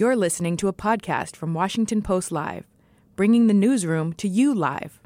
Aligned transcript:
You're 0.00 0.14
listening 0.14 0.56
to 0.58 0.68
a 0.68 0.72
podcast 0.72 1.34
from 1.34 1.54
Washington 1.54 2.02
Post 2.02 2.30
Live, 2.30 2.68
bringing 3.16 3.48
the 3.48 3.52
newsroom 3.52 4.12
to 4.12 4.28
you 4.28 4.54
live. 4.54 5.00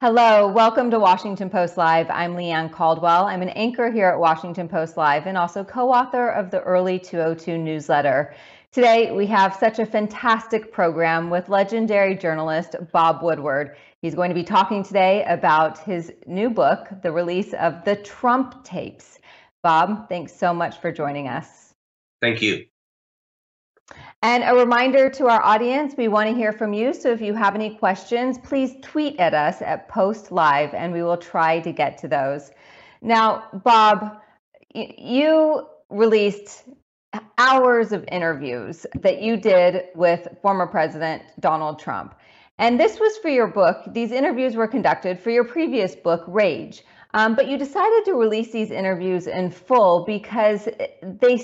Hello, 0.00 0.48
welcome 0.48 0.90
to 0.90 0.98
Washington 0.98 1.48
Post 1.48 1.76
Live. 1.76 2.10
I'm 2.10 2.34
Leigh 2.34 2.50
Ann 2.50 2.68
Caldwell. 2.68 3.26
I'm 3.26 3.42
an 3.42 3.50
anchor 3.50 3.92
here 3.92 4.08
at 4.08 4.18
Washington 4.18 4.68
Post 4.68 4.96
Live 4.96 5.28
and 5.28 5.38
also 5.38 5.62
co 5.62 5.92
author 5.92 6.30
of 6.30 6.50
the 6.50 6.62
Early 6.62 6.98
202 6.98 7.56
newsletter. 7.58 8.34
Today, 8.72 9.12
we 9.12 9.24
have 9.26 9.54
such 9.54 9.78
a 9.78 9.86
fantastic 9.86 10.72
program 10.72 11.30
with 11.30 11.48
legendary 11.48 12.16
journalist 12.16 12.74
Bob 12.90 13.22
Woodward. 13.22 13.76
He's 14.02 14.16
going 14.16 14.30
to 14.30 14.34
be 14.34 14.42
talking 14.42 14.82
today 14.82 15.24
about 15.28 15.78
his 15.78 16.12
new 16.26 16.50
book, 16.50 16.88
the 17.04 17.12
release 17.12 17.54
of 17.54 17.84
the 17.84 17.94
Trump 17.94 18.64
tapes. 18.64 19.20
Bob, 19.62 20.08
thanks 20.08 20.34
so 20.34 20.52
much 20.52 20.80
for 20.80 20.90
joining 20.90 21.28
us. 21.28 21.72
Thank 22.20 22.42
you. 22.42 22.66
And 24.22 24.42
a 24.42 24.54
reminder 24.54 25.08
to 25.10 25.28
our 25.28 25.42
audience, 25.42 25.94
we 25.96 26.08
want 26.08 26.28
to 26.28 26.34
hear 26.34 26.52
from 26.52 26.72
you. 26.72 26.92
So 26.92 27.12
if 27.12 27.20
you 27.20 27.34
have 27.34 27.54
any 27.54 27.76
questions, 27.76 28.38
please 28.38 28.74
tweet 28.82 29.20
at 29.20 29.34
us 29.34 29.62
at 29.62 29.88
Post 29.88 30.32
Live 30.32 30.74
and 30.74 30.92
we 30.92 31.02
will 31.02 31.16
try 31.16 31.60
to 31.60 31.72
get 31.72 31.98
to 31.98 32.08
those. 32.08 32.50
Now, 33.02 33.44
Bob, 33.64 34.20
you 34.74 35.66
released 35.90 36.64
hours 37.38 37.92
of 37.92 38.04
interviews 38.10 38.86
that 39.00 39.22
you 39.22 39.36
did 39.36 39.84
with 39.94 40.26
former 40.42 40.66
President 40.66 41.22
Donald 41.40 41.78
Trump. 41.78 42.14
And 42.58 42.80
this 42.80 42.98
was 42.98 43.16
for 43.18 43.28
your 43.28 43.46
book. 43.46 43.84
These 43.92 44.12
interviews 44.12 44.56
were 44.56 44.66
conducted 44.66 45.20
for 45.20 45.30
your 45.30 45.44
previous 45.44 45.94
book, 45.94 46.24
Rage. 46.26 46.82
Um, 47.14 47.34
but 47.34 47.48
you 47.48 47.56
decided 47.58 48.04
to 48.06 48.14
release 48.14 48.50
these 48.50 48.70
interviews 48.70 49.26
in 49.26 49.50
full 49.50 50.04
because 50.04 50.68
they 51.02 51.36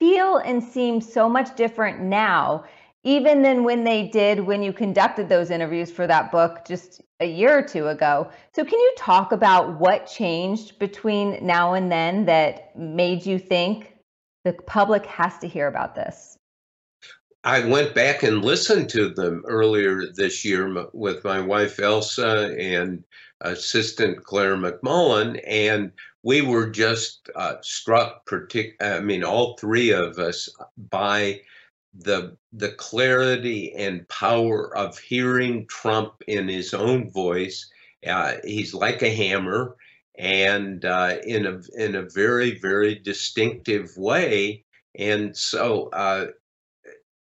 feel 0.00 0.38
and 0.38 0.64
seem 0.64 1.00
so 1.00 1.28
much 1.28 1.54
different 1.54 2.00
now, 2.00 2.64
even 3.04 3.42
than 3.42 3.62
when 3.62 3.84
they 3.84 4.08
did 4.08 4.40
when 4.40 4.62
you 4.62 4.72
conducted 4.72 5.28
those 5.28 5.50
interviews 5.50 5.90
for 5.90 6.06
that 6.06 6.32
book 6.32 6.62
just 6.66 7.02
a 7.20 7.26
year 7.26 7.58
or 7.58 7.62
two 7.62 7.86
ago. 7.86 8.28
So, 8.54 8.64
can 8.64 8.80
you 8.80 8.92
talk 8.96 9.30
about 9.30 9.78
what 9.78 10.06
changed 10.06 10.78
between 10.78 11.46
now 11.46 11.74
and 11.74 11.92
then 11.92 12.24
that 12.26 12.76
made 12.76 13.24
you 13.24 13.38
think 13.38 13.94
the 14.44 14.54
public 14.54 15.06
has 15.06 15.38
to 15.38 15.48
hear 15.48 15.68
about 15.68 15.94
this? 15.94 16.38
I 17.44 17.64
went 17.64 17.94
back 17.94 18.22
and 18.22 18.44
listened 18.44 18.90
to 18.90 19.08
them 19.08 19.42
earlier 19.46 20.06
this 20.14 20.44
year 20.44 20.86
with 20.92 21.24
my 21.24 21.40
wife 21.40 21.80
Elsa 21.80 22.54
and 22.58 23.02
assistant 23.40 24.22
Claire 24.24 24.56
McMullen, 24.56 25.40
and 25.46 25.92
we 26.22 26.42
were 26.42 26.68
just 26.68 27.30
uh, 27.34 27.56
struck, 27.62 28.26
partic- 28.26 28.80
I 28.80 29.00
mean, 29.00 29.24
all 29.24 29.56
three 29.56 29.90
of 29.90 30.18
us, 30.18 30.48
by 30.90 31.40
the 31.94 32.36
the 32.52 32.70
clarity 32.72 33.72
and 33.74 34.08
power 34.08 34.76
of 34.76 34.98
hearing 34.98 35.66
Trump 35.66 36.12
in 36.26 36.48
his 36.48 36.72
own 36.74 37.10
voice. 37.10 37.68
Uh, 38.06 38.34
he's 38.44 38.72
like 38.74 39.02
a 39.02 39.14
hammer, 39.14 39.76
and 40.18 40.84
uh, 40.84 41.16
in 41.24 41.46
a 41.46 41.60
in 41.76 41.96
a 41.96 42.08
very 42.14 42.58
very 42.58 42.94
distinctive 42.94 43.96
way. 43.96 44.64
And 44.96 45.36
so, 45.36 45.88
uh, 45.92 46.28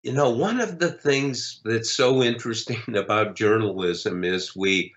you 0.02 0.12
know, 0.12 0.30
one 0.30 0.61
of 0.61 0.78
the 0.78 0.92
things 0.92 1.61
that's 1.64 1.91
so 1.92 2.22
interesting 2.22 2.83
about 2.96 3.36
journalism 3.36 4.24
is 4.24 4.56
we 4.56 4.92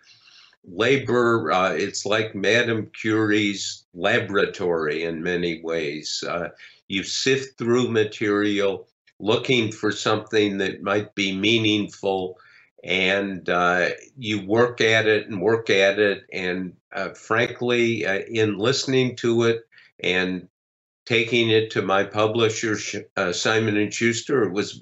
labor, 0.66 1.52
uh, 1.52 1.74
it's 1.74 2.06
like 2.06 2.36
Madame 2.36 2.90
Curie's 3.00 3.86
laboratory 3.94 5.04
in 5.04 5.24
many 5.24 5.62
ways. 5.62 6.24
Uh, 6.28 6.50
you 6.88 7.04
sift 7.04 7.58
through 7.58 7.90
material 7.90 8.88
looking 9.20 9.72
for 9.72 9.92
something 9.92 10.58
that 10.58 10.82
might 10.82 11.16
be 11.16 11.36
meaningful, 11.36 12.38
and 12.84 13.50
uh, 13.50 13.90
you 14.18 14.46
work 14.46 14.82
at 14.82 15.08
it 15.08 15.28
and 15.28 15.42
work 15.42 15.70
at 15.70 16.00
it. 16.00 16.24
And 16.32 16.76
uh, 16.92 17.10
frankly, 17.10 18.06
uh, 18.06 18.20
in 18.20 18.58
listening 18.58 19.16
to 19.18 19.44
it 19.44 19.62
and 20.02 20.48
taking 21.06 21.50
it 21.50 21.72
to 21.72 21.82
my 21.82 22.04
publisher, 22.04 22.78
uh, 23.16 23.32
Simon 23.32 23.78
and 23.78 23.94
Schuster, 23.94 24.44
it 24.44 24.52
was 24.52 24.82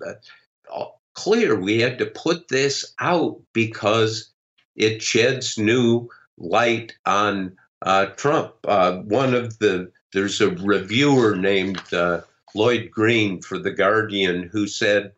clear 1.13 1.59
we 1.59 1.79
had 1.79 1.97
to 1.99 2.05
put 2.05 2.47
this 2.47 2.93
out 2.99 3.41
because 3.53 4.30
it 4.75 5.01
sheds 5.01 5.57
new 5.57 6.09
light 6.37 6.95
on 7.05 7.57
uh, 7.81 8.07
Trump. 8.07 8.53
Uh, 8.65 8.97
one 8.99 9.33
of 9.33 9.57
the 9.59 9.91
there's 10.13 10.41
a 10.41 10.49
reviewer 10.49 11.35
named 11.35 11.81
uh, 11.93 12.21
Lloyd 12.53 12.91
Green 12.91 13.41
for 13.41 13.57
the 13.57 13.71
Guardian 13.71 14.49
who 14.51 14.67
said 14.67 15.13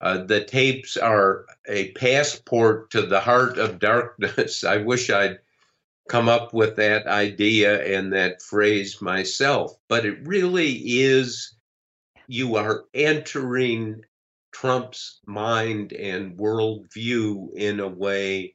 uh, 0.00 0.24
the 0.24 0.44
tapes 0.44 0.96
are 0.96 1.46
a 1.68 1.92
passport 1.92 2.90
to 2.90 3.02
the 3.02 3.20
heart 3.20 3.56
of 3.56 3.78
darkness. 3.78 4.64
I 4.64 4.78
wish 4.78 5.10
I'd 5.10 5.38
come 6.08 6.28
up 6.28 6.52
with 6.52 6.76
that 6.76 7.06
idea 7.06 7.96
and 7.96 8.12
that 8.12 8.42
phrase 8.42 9.00
myself, 9.00 9.76
but 9.88 10.04
it 10.04 10.26
really 10.26 10.72
is. 10.72 11.54
You 12.26 12.56
are 12.56 12.84
entering 12.94 14.02
Trump's 14.52 15.20
mind 15.26 15.92
and 15.92 16.36
worldview 16.36 17.52
in 17.54 17.80
a 17.80 17.88
way 17.88 18.54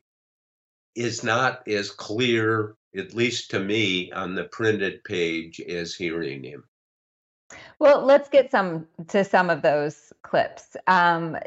is 0.97 1.23
not 1.23 1.65
as 1.67 1.91
clear, 1.91 2.75
at 2.95 3.13
least 3.13 3.51
to 3.51 3.59
me, 3.59 4.11
on 4.11 4.35
the 4.35 4.45
printed 4.45 5.03
page 5.03 5.61
as 5.61 5.93
hearing 5.95 6.43
him. 6.43 6.63
Well, 7.79 8.03
let's 8.03 8.27
get 8.27 8.51
some 8.51 8.87
to 9.07 9.23
some 9.23 9.49
of 9.49 9.61
those 9.61 10.11
clips. 10.23 10.75
Um, 10.87 11.37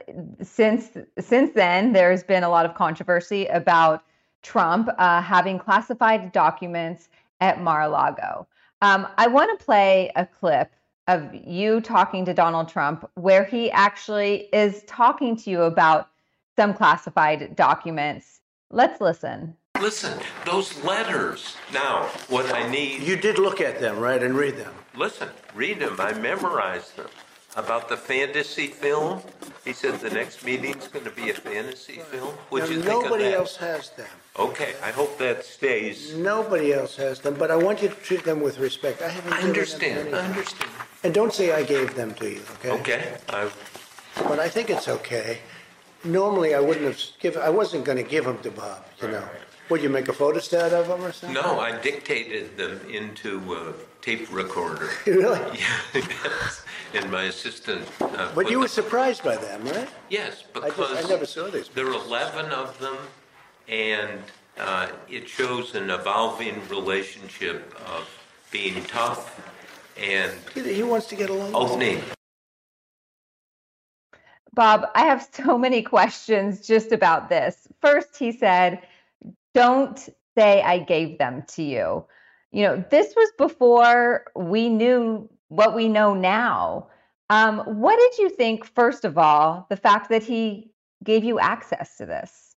since 0.40 0.96
since 1.18 1.50
then, 1.52 1.92
there's 1.92 2.22
been 2.22 2.44
a 2.44 2.48
lot 2.48 2.64
of 2.64 2.74
controversy 2.74 3.46
about 3.46 4.04
Trump 4.42 4.88
uh, 4.96 5.20
having 5.20 5.58
classified 5.58 6.32
documents 6.32 7.08
at 7.40 7.60
Mar-a-Lago. 7.60 8.46
Um, 8.80 9.06
I 9.18 9.26
want 9.26 9.58
to 9.58 9.64
play 9.64 10.10
a 10.16 10.24
clip 10.24 10.72
of 11.08 11.34
you 11.34 11.80
talking 11.80 12.24
to 12.24 12.32
Donald 12.32 12.68
Trump 12.68 13.10
where 13.16 13.44
he 13.44 13.70
actually 13.72 14.48
is 14.52 14.84
talking 14.86 15.36
to 15.36 15.50
you 15.50 15.62
about 15.62 16.08
some 16.56 16.72
classified 16.72 17.56
documents 17.56 18.39
Let's 18.72 19.00
listen. 19.00 19.56
Listen, 19.80 20.16
those 20.46 20.80
letters. 20.84 21.56
Now, 21.72 22.04
what 22.28 22.54
I 22.54 22.70
need. 22.70 23.02
You 23.02 23.16
did 23.16 23.36
look 23.36 23.60
at 23.60 23.80
them, 23.80 23.98
right, 23.98 24.22
and 24.22 24.36
read 24.36 24.58
them. 24.58 24.72
Listen, 24.94 25.28
read 25.56 25.80
them. 25.80 25.96
I 25.98 26.12
memorized 26.12 26.96
them. 26.96 27.08
About 27.56 27.88
the 27.88 27.96
fantasy 27.96 28.68
film, 28.68 29.22
he 29.64 29.72
said 29.72 29.98
the 29.98 30.10
next 30.10 30.44
meeting's 30.44 30.86
going 30.86 31.04
to 31.04 31.10
be 31.10 31.30
a 31.30 31.34
fantasy 31.34 31.94
film. 31.94 32.32
Would 32.52 32.62
now, 32.62 32.68
you 32.68 32.74
think 32.76 32.86
nobody 32.86 33.24
of 33.24 33.30
that? 33.32 33.38
else 33.38 33.56
has 33.56 33.90
them. 33.90 34.06
Okay, 34.38 34.74
I 34.84 34.92
hope 34.92 35.18
that 35.18 35.44
stays. 35.44 36.14
Nobody 36.14 36.72
else 36.72 36.94
has 36.94 37.18
them, 37.18 37.34
but 37.34 37.50
I 37.50 37.56
want 37.56 37.82
you 37.82 37.88
to 37.88 37.94
treat 37.96 38.22
them 38.22 38.40
with 38.40 38.60
respect. 38.60 39.02
I 39.02 39.08
haven't. 39.08 39.32
I 39.32 39.40
understand. 39.40 40.14
I 40.14 40.20
understand. 40.20 40.70
And 41.02 41.12
don't 41.12 41.32
say 41.32 41.52
I 41.52 41.64
gave 41.64 41.96
them 41.96 42.14
to 42.14 42.30
you. 42.30 42.42
Okay. 42.64 42.70
Okay. 42.70 43.16
I... 43.30 43.50
But 44.14 44.38
I 44.38 44.48
think 44.48 44.70
it's 44.70 44.86
okay 44.86 45.40
normally 46.04 46.54
I 46.54 46.60
wouldn't 46.60 46.86
have 46.86 47.00
given, 47.20 47.42
I 47.42 47.50
wasn't 47.50 47.84
going 47.84 47.98
to 47.98 48.08
give 48.08 48.24
them 48.24 48.38
to 48.42 48.50
Bob, 48.50 48.84
you 49.02 49.08
know. 49.08 49.26
Would 49.68 49.82
you 49.82 49.88
make 49.88 50.08
a 50.08 50.12
photostat 50.12 50.72
of 50.72 50.88
them 50.88 51.04
or 51.04 51.12
something? 51.12 51.34
No, 51.34 51.60
I 51.60 51.78
dictated 51.78 52.56
them 52.56 52.80
into 52.90 53.54
a 53.54 53.72
tape 54.02 54.32
recorder. 54.32 54.88
Really? 55.06 55.38
Yeah, 55.58 55.78
yes. 55.94 56.64
And 56.94 57.08
my 57.10 57.24
assistant. 57.24 57.86
Uh, 58.00 58.08
But 58.34 58.34
put 58.34 58.50
you 58.50 58.58
were 58.58 58.64
them- 58.64 58.82
surprised 58.82 59.22
by 59.22 59.36
them, 59.36 59.64
right? 59.66 59.88
Yes, 60.08 60.42
I 60.56 60.60
just- 60.60 60.76
because 60.76 61.04
I 61.04 61.08
never 61.08 61.26
saw 61.26 61.48
these. 61.50 61.68
there 61.68 61.86
are 61.86 61.92
11 61.94 62.50
of 62.50 62.76
them, 62.80 62.96
and 63.68 64.20
uh, 64.58 64.88
it 65.08 65.28
shows 65.28 65.74
an 65.76 65.88
evolving 65.90 66.60
relationship 66.68 67.72
of 67.94 68.08
being 68.50 68.82
tough 68.86 69.40
and 69.96 70.32
He 70.54 70.60
he 70.74 70.82
wants 70.82 71.06
to 71.08 71.14
get 71.14 71.30
along. 71.30 71.52
with 71.52 71.62
opening. 71.70 72.02
Bob, 74.54 74.86
I 74.94 75.04
have 75.04 75.28
so 75.32 75.58
many 75.66 75.82
questions 75.82 76.66
just 76.66 76.92
about 76.92 77.28
this. 77.28 77.68
First, 77.80 78.16
he 78.16 78.32
said, 78.32 78.82
Don't 79.54 79.98
say 80.36 80.62
I 80.62 80.78
gave 80.78 81.18
them 81.18 81.44
to 81.48 81.62
you. 81.62 82.04
You 82.52 82.62
know, 82.64 82.84
this 82.90 83.14
was 83.14 83.30
before 83.38 84.24
we 84.34 84.68
knew 84.68 85.28
what 85.48 85.74
we 85.74 85.88
know 85.88 86.14
now. 86.14 86.88
Um, 87.28 87.60
what 87.60 87.96
did 87.96 88.18
you 88.22 88.28
think, 88.30 88.64
first 88.64 89.04
of 89.04 89.16
all, 89.16 89.66
the 89.70 89.76
fact 89.76 90.08
that 90.10 90.24
he 90.24 90.72
gave 91.04 91.22
you 91.22 91.38
access 91.38 91.96
to 91.98 92.06
this? 92.06 92.56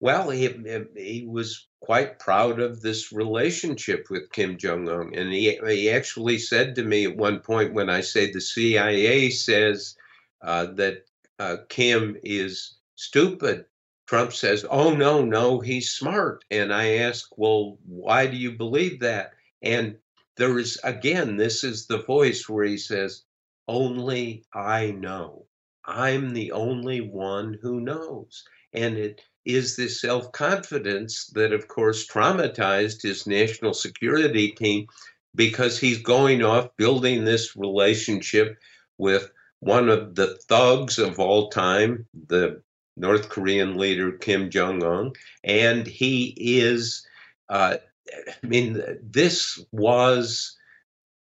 Well, 0.00 0.28
he 0.28 0.48
he 0.94 1.26
was 1.26 1.68
quite 1.80 2.18
proud 2.18 2.60
of 2.60 2.82
this 2.82 3.12
relationship 3.12 4.08
with 4.10 4.30
Kim 4.30 4.58
Jong 4.58 4.86
Un, 4.88 5.12
and 5.14 5.32
he 5.32 5.58
he 5.66 5.90
actually 5.90 6.36
said 6.38 6.74
to 6.74 6.82
me 6.82 7.06
at 7.06 7.16
one 7.16 7.40
point 7.40 7.72
when 7.72 7.88
I 7.88 8.02
say 8.02 8.30
the 8.30 8.40
CIA 8.40 9.30
says 9.30 9.96
uh, 10.42 10.66
that 10.74 11.04
uh, 11.38 11.58
Kim 11.68 12.16
is 12.22 12.76
stupid. 12.94 13.66
Trump 14.06 14.32
says, 14.32 14.64
"Oh 14.70 14.94
no, 14.94 15.24
no, 15.24 15.60
he's 15.60 15.90
smart." 15.90 16.44
And 16.50 16.72
I 16.72 16.96
ask, 16.98 17.28
"Well, 17.36 17.78
why 17.86 18.26
do 18.26 18.36
you 18.36 18.52
believe 18.52 19.00
that?" 19.00 19.32
And 19.62 19.96
there 20.36 20.58
is 20.58 20.78
again, 20.84 21.36
this 21.36 21.64
is 21.64 21.86
the 21.86 22.02
voice 22.02 22.48
where 22.48 22.64
he 22.64 22.78
says, 22.78 23.24
"Only 23.68 24.44
I 24.52 24.92
know." 24.92 25.46
I'm 25.86 26.32
the 26.32 26.52
only 26.52 27.00
one 27.00 27.58
who 27.62 27.80
knows. 27.80 28.44
And 28.72 28.98
it 28.98 29.22
is 29.44 29.76
this 29.76 30.00
self 30.00 30.32
confidence 30.32 31.26
that, 31.28 31.52
of 31.52 31.68
course, 31.68 32.06
traumatized 32.06 33.02
his 33.02 33.26
national 33.26 33.72
security 33.72 34.50
team 34.50 34.88
because 35.34 35.78
he's 35.78 35.98
going 35.98 36.42
off 36.42 36.76
building 36.76 37.24
this 37.24 37.54
relationship 37.56 38.58
with 38.98 39.30
one 39.60 39.88
of 39.88 40.14
the 40.14 40.38
thugs 40.48 40.98
of 40.98 41.18
all 41.18 41.50
time, 41.50 42.06
the 42.28 42.62
North 42.96 43.28
Korean 43.28 43.76
leader 43.76 44.12
Kim 44.12 44.50
Jong 44.50 44.82
un. 44.82 45.12
And 45.44 45.86
he 45.86 46.34
is, 46.38 47.06
uh, 47.48 47.76
I 48.12 48.46
mean, 48.46 48.82
this 49.02 49.62
was, 49.72 50.56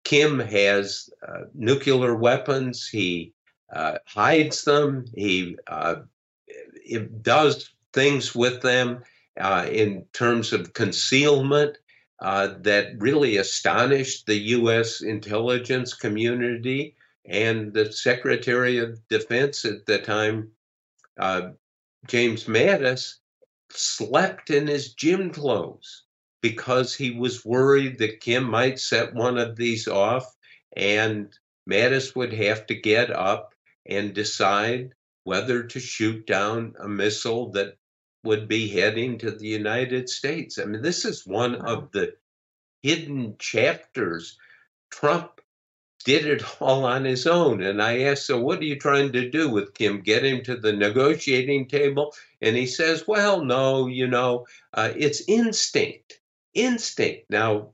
Kim 0.04 0.40
has 0.40 1.10
uh, 1.28 1.46
nuclear 1.54 2.16
weapons. 2.16 2.88
He 2.88 3.34
uh, 3.72 3.98
hides 4.06 4.64
them. 4.64 5.06
He 5.16 5.58
uh, 5.68 5.96
does 7.22 7.70
things 7.94 8.36
with 8.36 8.62
them 8.62 9.04
uh, 9.40 9.68
in 9.72 10.06
terms 10.14 10.54
of 10.54 10.74
concealment 10.74 11.78
uh, 12.20 12.50
that 12.62 12.94
really 13.00 13.38
astonished 13.38 14.28
the 14.28 14.38
U.S. 14.38 15.02
intelligence 15.02 15.94
community 15.94 16.96
and 17.26 17.74
the 17.74 17.92
Secretary 17.92 18.78
of 18.80 19.00
Defense 19.08 19.66
at 19.66 19.86
the 19.86 20.00
time, 20.00 20.52
uh, 21.20 21.52
James 22.08 22.46
Mattis, 22.46 23.16
slept 23.70 24.50
in 24.50 24.68
his 24.68 24.94
gym 24.94 25.32
clothes 25.32 26.04
because 26.42 26.94
he 26.94 27.12
was 27.12 27.46
worried 27.46 27.98
that 28.00 28.20
Kim 28.20 28.44
might 28.44 28.80
set 28.80 29.14
one 29.14 29.38
of 29.38 29.56
these 29.56 29.88
off 29.88 30.36
and 30.76 31.34
Mattis 31.70 32.16
would 32.16 32.34
have 32.34 32.66
to 32.68 32.76
get 32.76 33.10
up 33.10 33.54
and 33.86 34.14
decide 34.14 34.94
whether 35.24 35.64
to 35.64 35.80
shoot 35.80 36.26
down 36.28 36.76
a 36.80 36.88
missile 36.88 37.52
that 37.52 37.78
would 38.24 38.48
be 38.48 38.68
heading 38.68 39.18
to 39.18 39.32
the 39.32 39.48
United 39.48 40.10
States. 40.10 40.58
I 40.60 40.66
mean, 40.66 40.82
this 40.82 41.06
is 41.06 41.26
one 41.26 41.56
of 41.56 41.92
the 41.92 42.14
hidden 42.82 43.36
chapters. 43.40 44.38
Trump 44.92 45.42
did 46.04 46.26
it 46.26 46.44
all 46.62 46.86
on 46.86 47.06
his 47.06 47.26
own. 47.26 47.64
And 47.64 47.82
I 47.82 48.02
asked, 48.02 48.28
So, 48.28 48.40
what 48.40 48.60
are 48.60 48.66
you 48.66 48.78
trying 48.78 49.12
to 49.14 49.30
do 49.30 49.50
with 49.50 49.74
Kim? 49.74 50.02
Get 50.02 50.26
him 50.26 50.44
to 50.44 50.56
the 50.56 50.74
negotiating 50.74 51.68
table? 51.68 52.14
And 52.42 52.56
he 52.56 52.68
says, 52.68 53.08
Well, 53.08 53.44
no, 53.44 53.88
you 53.88 54.08
know, 54.08 54.46
uh, 54.74 54.92
it's 54.96 55.24
instinct. 55.28 56.20
Instinct. 56.54 57.30
Now, 57.30 57.72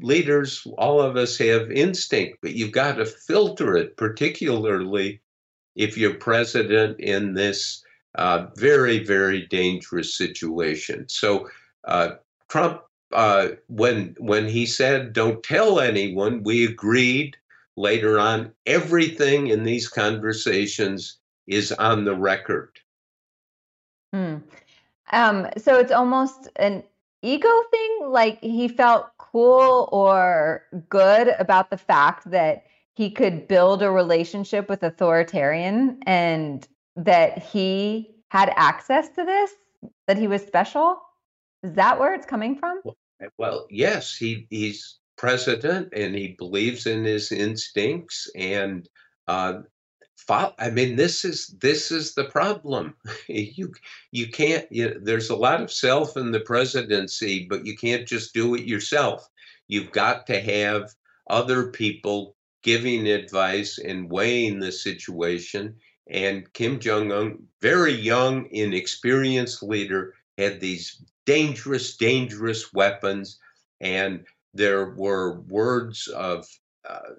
leaders, 0.00 0.66
all 0.78 1.00
of 1.00 1.16
us 1.16 1.36
have 1.38 1.70
instinct, 1.70 2.38
but 2.40 2.54
you've 2.54 2.72
got 2.72 2.96
to 2.96 3.06
filter 3.06 3.76
it, 3.76 3.96
particularly 3.96 5.20
if 5.74 5.96
you're 5.96 6.14
president 6.14 7.00
in 7.00 7.34
this 7.34 7.82
uh, 8.14 8.46
very, 8.56 9.04
very 9.04 9.46
dangerous 9.46 10.16
situation. 10.16 11.08
So 11.08 11.48
uh, 11.84 12.12
Trump, 12.48 12.82
uh, 13.12 13.48
when 13.68 14.14
when 14.18 14.48
he 14.48 14.64
said 14.64 15.12
"Don't 15.12 15.42
tell 15.42 15.80
anyone," 15.80 16.42
we 16.42 16.64
agreed. 16.64 17.36
Later 17.76 18.18
on, 18.18 18.52
everything 18.66 19.48
in 19.48 19.64
these 19.64 19.88
conversations 19.88 21.18
is 21.46 21.72
on 21.72 22.04
the 22.04 22.14
record. 22.14 22.78
Hmm. 24.12 24.36
Um, 25.12 25.48
so 25.56 25.78
it's 25.78 25.92
almost 25.92 26.48
an 26.56 26.82
ego 27.22 27.62
thing. 27.70 27.98
Like 28.08 28.40
he 28.40 28.68
felt 28.68 29.06
cool 29.18 29.88
or 29.90 30.64
good 30.88 31.28
about 31.38 31.70
the 31.70 31.78
fact 31.78 32.30
that 32.30 32.64
he 32.94 33.10
could 33.10 33.48
build 33.48 33.82
a 33.82 33.90
relationship 33.90 34.68
with 34.68 34.82
authoritarian 34.82 36.02
and 36.06 36.66
that 36.96 37.42
he 37.42 38.14
had 38.28 38.52
access 38.56 39.08
to 39.10 39.24
this, 39.24 39.52
that 40.06 40.18
he 40.18 40.26
was 40.26 40.42
special? 40.42 41.00
Is 41.62 41.74
that 41.74 41.98
where 41.98 42.14
it's 42.14 42.26
coming 42.26 42.56
from? 42.56 42.82
Well, 43.38 43.66
yes, 43.70 44.16
he 44.16 44.46
he's 44.50 44.98
president 45.22 45.88
and 45.94 46.16
he 46.16 46.34
believes 46.36 46.84
in 46.84 47.04
his 47.04 47.30
instincts 47.30 48.28
and 48.34 48.88
uh, 49.28 49.60
I 50.30 50.70
mean, 50.70 50.96
this 50.96 51.24
is 51.24 51.48
this 51.60 51.90
is 51.90 52.14
the 52.14 52.24
problem. 52.24 52.94
you 53.28 53.72
you 54.12 54.28
can't. 54.28 54.70
You, 54.70 55.00
there's 55.02 55.30
a 55.30 55.36
lot 55.36 55.60
of 55.60 55.72
self 55.72 56.16
in 56.16 56.30
the 56.30 56.40
presidency, 56.40 57.46
but 57.48 57.66
you 57.66 57.76
can't 57.76 58.06
just 58.06 58.32
do 58.32 58.54
it 58.54 58.64
yourself. 58.64 59.28
You've 59.68 59.90
got 59.90 60.26
to 60.28 60.40
have 60.40 60.90
other 61.28 61.70
people 61.70 62.36
giving 62.62 63.08
advice 63.08 63.78
and 63.78 64.10
weighing 64.10 64.60
the 64.60 64.70
situation. 64.70 65.76
And 66.08 66.52
Kim 66.52 66.78
Jong 66.78 67.10
un, 67.10 67.42
very 67.60 67.94
young, 67.94 68.46
inexperienced 68.52 69.62
leader, 69.62 70.14
had 70.38 70.60
these 70.60 71.02
dangerous, 71.26 71.96
dangerous 71.96 72.72
weapons. 72.72 73.38
And 73.80 74.24
there 74.54 74.90
were 74.90 75.40
words 75.40 76.08
of 76.08 76.46
uh, 76.88 77.14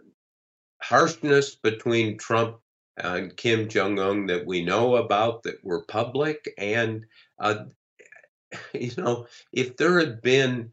harshness 0.82 1.56
between 1.56 2.18
Trump 2.18 2.58
and 2.98 3.36
Kim 3.36 3.70
Jong 3.70 4.00
un 4.00 4.28
that 4.28 4.46
we 4.46 4.64
know 4.64 4.96
about 4.98 5.44
that 5.44 5.64
were 5.64 5.84
public. 5.86 6.54
And, 6.58 7.06
uh, 7.40 7.66
you 8.74 8.92
know, 8.98 9.28
if 9.52 9.78
there 9.78 10.00
had 10.00 10.22
been 10.22 10.72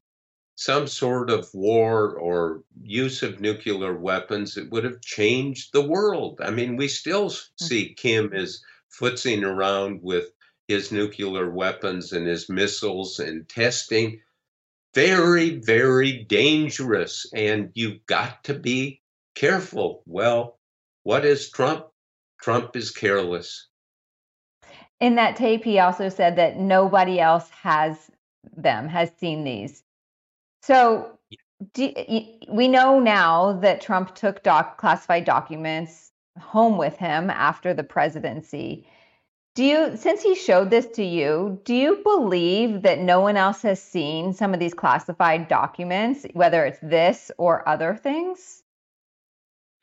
some 0.57 0.87
sort 0.87 1.31
of 1.31 1.49
war 1.55 2.17
or 2.19 2.62
use 2.83 3.23
of 3.23 3.41
nuclear 3.41 3.97
weapons, 3.97 4.59
it 4.59 4.71
would 4.71 4.85
have 4.85 5.01
changed 5.01 5.73
the 5.73 5.87
world. 5.87 6.41
I 6.45 6.51
mean, 6.51 6.77
we 6.77 6.89
still 6.89 7.31
mm. 7.31 7.49
see 7.57 7.95
Kim 7.95 8.35
as 8.35 8.62
footsing 8.91 9.43
around 9.43 10.03
with 10.03 10.33
his 10.69 10.93
nuclear 10.93 11.51
weapons 11.51 12.12
and 12.12 12.27
his 12.27 12.51
missiles 12.51 13.19
and 13.19 13.49
testing. 13.49 14.21
Very, 14.95 15.59
very 15.59 16.25
dangerous. 16.25 17.27
And 17.35 17.71
you've 17.75 18.05
got 18.07 18.45
to 18.45 18.55
be 18.55 19.01
careful. 19.35 20.03
Well, 20.07 20.59
what 21.03 21.25
is 21.25 21.51
Trump? 21.51 21.87
Trump 22.41 22.77
is 22.77 22.91
careless. 22.91 23.69
In 25.01 25.15
that 25.15 25.37
tape, 25.37 25.65
he 25.65 25.79
also 25.79 26.09
said 26.09 26.37
that 26.37 26.59
nobody 26.59 27.21
else 27.21 27.49
has 27.51 28.11
them, 28.57 28.89
has 28.89 29.11
seen 29.19 29.45
these. 29.45 29.83
So 30.63 31.19
do, 31.73 31.93
we 32.49 32.69
know 32.69 32.99
now 32.99 33.53
that 33.61 33.81
Trump 33.81 34.15
took 34.15 34.43
doc, 34.43 34.79
classified 34.79 35.25
documents 35.25 36.13
home 36.39 36.79
with 36.79 36.97
him 36.97 37.31
after 37.31 37.75
the 37.75 37.83
presidency. 37.85 38.87
Do 39.61 39.67
you, 39.67 39.95
since 39.95 40.23
he 40.23 40.35
showed 40.37 40.71
this 40.71 40.87
to 40.95 41.05
you, 41.05 41.61
do 41.64 41.75
you 41.75 42.00
believe 42.02 42.81
that 42.81 42.99
no 42.99 43.21
one 43.21 43.37
else 43.37 43.61
has 43.61 43.83
seen 43.83 44.33
some 44.33 44.55
of 44.55 44.59
these 44.59 44.73
classified 44.73 45.49
documents, 45.49 46.25
whether 46.33 46.64
it's 46.64 46.79
this 46.81 47.31
or 47.37 47.69
other 47.69 47.95
things? 47.95 48.62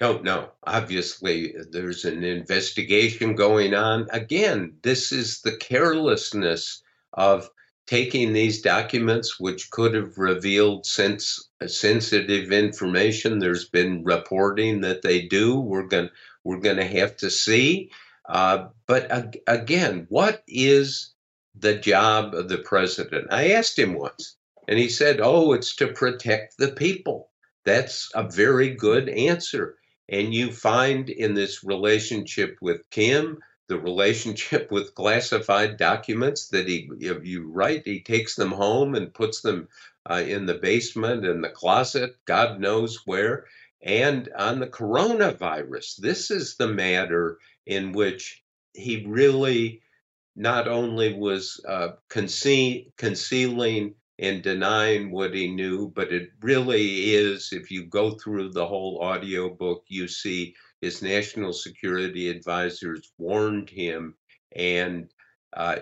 Oh, 0.02 0.14
Don't 0.14 0.24
know. 0.24 0.50
Obviously, 0.64 1.54
there's 1.70 2.06
an 2.06 2.24
investigation 2.24 3.36
going 3.36 3.76
on. 3.76 4.08
Again, 4.10 4.74
this 4.82 5.12
is 5.12 5.42
the 5.42 5.56
carelessness 5.56 6.82
of 7.14 7.48
taking 7.86 8.34
these 8.34 8.64
documents, 8.64 9.40
which 9.40 9.70
could 9.70 9.94
have 9.94 10.18
revealed 10.18 10.88
sensitive 10.88 12.52
information. 12.52 13.38
There's 13.38 13.70
been 13.70 14.04
reporting 14.04 14.82
that 14.82 15.04
they 15.04 15.28
do. 15.28 15.60
We're 15.60 15.86
going 15.86 16.10
we're 16.44 16.62
going 16.62 16.78
to 16.78 17.00
have 17.00 17.16
to 17.18 17.30
see. 17.30 17.92
Uh, 18.28 18.68
but 18.88 19.10
ag- 19.12 19.42
again, 19.48 20.06
what 20.10 20.44
is 20.48 21.14
the 21.56 21.76
job 21.76 22.34
of 22.34 22.50
the 22.50 22.58
president? 22.60 23.28
I 23.32 23.52
asked 23.52 23.80
him 23.80 23.94
once, 23.94 24.36
and 24.68 24.78
he 24.78 24.90
said, 24.90 25.20
"Oh, 25.22 25.54
it's 25.54 25.76
to 25.78 25.88
protect 25.88 26.58
the 26.58 26.70
people." 26.70 27.32
That's 27.64 28.10
a 28.16 28.24
very 28.24 28.70
good 28.70 29.10
answer. 29.10 29.76
And 30.10 30.34
you 30.34 30.52
find 30.52 31.10
in 31.10 31.34
this 31.34 31.64
relationship 31.64 32.58
with 32.62 32.90
Kim, 32.92 33.40
the 33.68 33.78
relationship 33.78 34.72
with 34.72 34.96
classified 34.96 35.78
documents 35.78 36.48
that 36.50 36.68
he, 36.68 36.90
if 37.00 37.26
you 37.26 37.52
write, 37.52 37.84
he 37.86 38.02
takes 38.02 38.36
them 38.36 38.52
home 38.52 38.96
and 38.96 39.14
puts 39.14 39.42
them 39.42 39.68
uh, 40.10 40.24
in 40.26 40.46
the 40.46 40.56
basement, 40.56 41.26
in 41.26 41.42
the 41.42 41.50
closet, 41.50 42.16
God 42.26 42.60
knows 42.60 43.02
where. 43.06 43.46
And 43.82 44.30
on 44.38 44.60
the 44.60 44.68
coronavirus, 44.68 45.98
this 45.98 46.32
is 46.32 46.56
the 46.56 46.68
matter 46.68 47.38
in 47.68 47.92
which 47.92 48.44
he 48.74 49.06
really 49.06 49.82
not 50.36 50.68
only 50.68 51.14
was 51.14 51.60
uh, 51.68 51.90
conce- 52.10 52.92
concealing 52.98 53.94
and 54.20 54.42
denying 54.42 55.12
what 55.12 55.34
he 55.34 55.48
knew, 55.48 55.92
but 55.96 56.12
it 56.12 56.30
really 56.42 57.14
is, 57.14 57.50
if 57.52 57.70
you 57.70 57.86
go 57.86 58.12
through 58.12 58.50
the 58.50 58.66
whole 58.66 59.00
audio 59.02 59.50
book, 59.50 59.84
you 59.88 60.08
see 60.08 60.56
his 60.82 61.02
national 61.02 61.54
security 61.54 62.30
advisors 62.30 63.12
warned 63.18 63.70
him, 63.70 64.16
and 64.56 65.10
uh, 65.56 65.78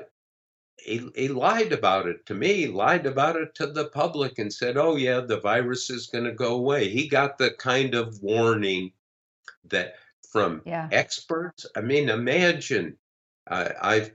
he, 0.78 1.10
he 1.16 1.28
lied 1.28 1.72
about 1.72 2.08
it 2.08 2.26
to 2.26 2.34
me, 2.34 2.68
lied 2.68 3.06
about 3.06 3.36
it 3.36 3.56
to 3.56 3.68
the 3.68 3.86
public, 3.86 4.38
and 4.38 4.52
said, 4.52 4.78
"Oh 4.78 4.96
yeah, 4.96 5.22
the 5.22 5.40
virus 5.40 5.90
is 5.90 6.08
going 6.08 6.26
to 6.26 6.34
go 6.34 6.56
away." 6.56 6.90
He 6.90 7.08
got 7.08 7.38
the 7.38 7.52
kind 7.52 7.94
of 7.96 8.22
warning 8.22 8.92
that 9.70 9.96
from 10.36 10.62
Yeah. 10.66 10.90
experts. 10.92 11.66
I 11.78 11.82
mean, 11.82 12.10
imagine. 12.10 12.98
Uh, 13.48 13.70
I've 13.82 14.12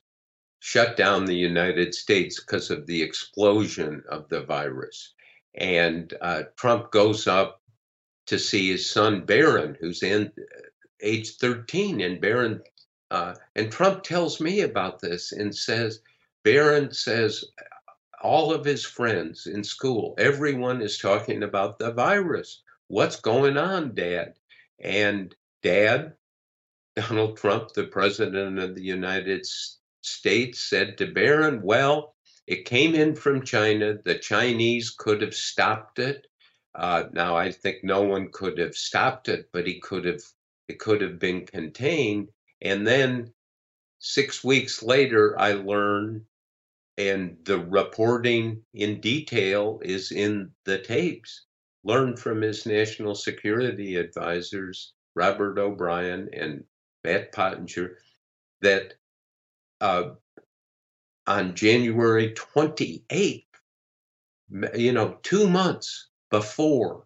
shut 0.60 0.98
down 0.98 1.25
the 1.25 1.36
United 1.36 1.93
States 1.93 2.39
because 2.39 2.72
of 2.72 2.88
the 2.88 3.01
explosion 3.03 4.03
of 4.10 4.27
the 4.29 4.41
virus. 4.41 5.13
And 5.55 6.13
uh, 6.19 6.43
Trump 6.55 6.91
goes 6.91 7.27
up 7.27 7.62
to 8.25 8.39
see 8.39 8.72
his 8.72 8.89
son 8.89 9.24
Barron, 9.25 9.77
who's 9.79 10.03
in 10.03 10.31
age 11.01 11.38
13. 11.38 12.01
And 12.01 12.19
Barron, 12.19 12.62
uh, 13.12 13.36
and 13.55 13.72
Trump 13.72 14.03
tells 14.03 14.41
me 14.41 14.62
about 14.62 15.00
this 15.00 15.31
and 15.31 15.55
says, 15.55 16.01
Barron 16.43 16.91
says, 16.91 17.46
all 18.27 18.53
of 18.53 18.65
his 18.65 18.84
friends 18.84 19.48
in 19.48 19.63
school, 19.63 20.13
everyone 20.17 20.81
is 20.81 20.98
talking 20.98 21.43
about 21.43 21.79
the 21.79 21.93
virus. 21.93 22.62
What's 22.89 23.22
going 23.22 23.57
on, 23.57 23.96
Dad? 23.96 24.34
And 24.79 25.34
Dad, 25.63 26.13
Donald 26.98 27.38
Trump, 27.38 27.72
the 27.74 27.86
President 27.86 28.60
of 28.60 28.75
the 28.75 28.84
United 28.84 29.46
States, 30.01 30.60
said 30.60 30.98
to 30.98 31.13
Barron, 31.13 31.62
Well, 31.62 32.15
it 32.48 32.65
came 32.65 32.96
in 32.96 33.15
from 33.15 33.46
China. 33.46 33.98
The 34.03 34.19
Chinese 34.19 34.89
could 34.89 35.22
have 35.22 35.34
stopped 35.34 35.98
it. 35.98 36.27
Uh, 36.75 37.05
now, 37.13 37.38
I 37.38 37.50
think 37.50 37.77
no 37.84 38.01
one 38.01 38.29
could 38.34 38.57
have 38.57 38.75
stopped 38.75 39.29
it, 39.29 39.48
but 39.53 39.65
he 39.65 39.79
could 39.79 40.03
have. 40.03 40.22
It 40.67 40.79
could 40.79 41.01
have 41.01 41.17
been 41.17 41.46
contained. 41.46 42.27
And 42.62 42.86
then 42.86 43.31
six 44.00 44.43
weeks 44.43 44.84
later, 44.84 45.39
I 45.39 45.53
learned, 45.53 46.25
and 46.98 47.38
the 47.44 47.60
reporting 47.60 48.62
in 48.74 49.00
detail 49.00 49.80
is 49.84 50.12
in 50.12 50.51
the 50.66 50.80
tapes 50.80 51.46
learned 51.84 52.20
from 52.20 52.42
his 52.42 52.66
national 52.66 53.16
security 53.16 53.96
advisors, 53.96 54.94
Robert 55.16 55.58
O'Brien 55.58 56.30
and 56.34 56.63
Matt 57.04 57.32
Pottinger, 57.32 57.98
that 58.62 58.96
uh, 59.80 60.10
on 61.27 61.56
January 61.56 62.34
28th, 62.34 63.44
you 64.75 64.92
know, 64.92 65.18
two 65.24 65.48
months 65.48 66.10
before 66.32 67.06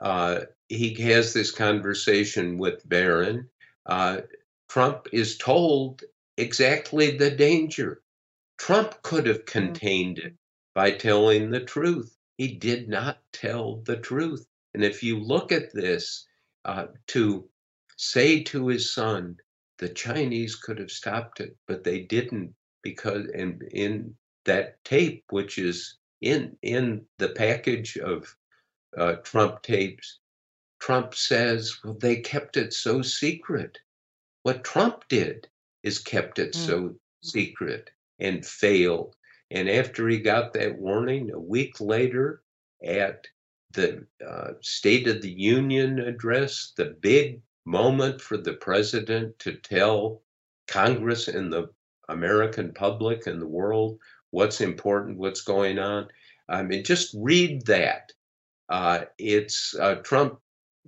uh, 0.00 0.40
he 0.68 0.94
has 0.94 1.32
this 1.32 1.50
conversation 1.50 2.58
with 2.58 2.88
Barron, 2.88 3.48
uh, 3.86 4.22
Trump 4.68 5.06
is 5.12 5.38
told 5.38 6.02
exactly 6.36 7.16
the 7.16 7.30
danger. 7.30 8.01
Trump 8.62 9.02
could 9.02 9.26
have 9.26 9.44
contained 9.44 10.20
it 10.20 10.36
by 10.72 10.92
telling 10.92 11.50
the 11.50 11.64
truth 11.64 12.16
he 12.36 12.54
did 12.54 12.88
not 12.88 13.20
tell 13.32 13.78
the 13.78 13.96
truth. 13.96 14.46
And 14.72 14.84
if 14.84 15.02
you 15.02 15.18
look 15.18 15.50
at 15.50 15.72
this, 15.74 16.28
uh, 16.64 16.86
to 17.08 17.50
say 17.96 18.44
to 18.44 18.68
his 18.68 18.92
son, 18.92 19.38
the 19.78 19.88
Chinese 19.88 20.54
could 20.54 20.78
have 20.78 20.92
stopped 20.92 21.40
it, 21.40 21.56
but 21.66 21.82
they 21.82 22.02
didn't 22.02 22.54
because 22.82 23.26
in 23.30 23.62
in 23.72 24.16
that 24.44 24.84
tape, 24.84 25.24
which 25.30 25.58
is 25.58 25.98
in 26.20 26.56
in 26.62 27.04
the 27.18 27.30
package 27.30 27.96
of 27.96 28.32
uh, 28.96 29.14
Trump 29.24 29.62
tapes, 29.62 30.20
Trump 30.78 31.16
says, 31.16 31.82
"Well, 31.82 31.94
they 31.94 32.20
kept 32.20 32.56
it 32.56 32.72
so 32.72 33.02
secret." 33.02 33.80
What 34.44 34.62
Trump 34.62 35.08
did 35.08 35.48
is 35.82 35.98
kept 35.98 36.38
it 36.38 36.52
mm. 36.52 36.64
so 36.64 37.00
secret 37.22 37.90
and 38.22 38.46
failed 38.46 39.14
and 39.52 39.68
after 39.68 40.08
he 40.08 40.18
got 40.18 40.54
that 40.54 40.78
warning, 40.78 41.30
a 41.30 41.38
week 41.38 41.78
later 41.78 42.42
at 42.82 43.26
the 43.72 44.06
uh, 44.26 44.52
State 44.62 45.06
of 45.08 45.20
the 45.20 45.30
Union 45.30 45.98
address, 45.98 46.72
the 46.76 46.96
big 47.00 47.42
moment 47.66 48.20
for 48.20 48.38
the 48.38 48.54
president 48.54 49.38
to 49.40 49.52
tell 49.56 50.22
Congress 50.66 51.28
and 51.28 51.52
the 51.52 51.68
American 52.08 52.72
public 52.72 53.26
and 53.26 53.40
the 53.42 53.46
world 53.46 53.98
what's 54.30 54.62
important, 54.62 55.18
what's 55.18 55.42
going 55.42 55.78
on. 55.78 56.08
I 56.48 56.62
mean, 56.62 56.82
just 56.82 57.14
read 57.18 57.66
that. 57.66 58.10
Uh, 58.70 59.04
it's 59.18 59.74
uh, 59.78 59.96
Trump 59.96 60.38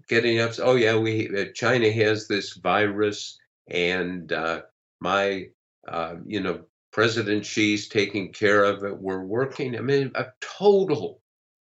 getting 0.08 0.40
up. 0.40 0.52
Oh 0.58 0.76
yeah, 0.76 0.96
we 0.96 1.28
uh, 1.36 1.52
China 1.54 1.92
has 1.92 2.28
this 2.28 2.54
virus, 2.54 3.38
and 3.68 4.32
uh, 4.32 4.62
my 5.00 5.48
uh, 5.86 6.16
you 6.26 6.40
know 6.40 6.64
President 6.94 7.44
Xi's 7.44 7.88
taking 7.88 8.32
care 8.32 8.62
of 8.62 8.84
it. 8.84 8.96
We're 8.96 9.24
working. 9.24 9.76
I 9.76 9.80
mean, 9.80 10.12
a 10.14 10.26
total, 10.40 11.20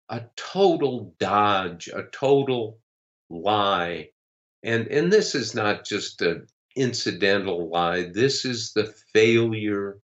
a 0.09 0.23
total 0.35 1.15
dodge, 1.21 1.87
a 1.87 2.03
total 2.11 2.79
lie. 3.29 4.09
And 4.63 4.87
and 4.87 5.13
this 5.13 5.33
is 5.33 5.55
not 5.55 5.85
just 5.85 6.21
an 6.21 6.47
incidental 6.75 7.69
lie. 7.69 8.09
This 8.11 8.43
is 8.43 8.73
the 8.73 8.93
failure 9.13 9.99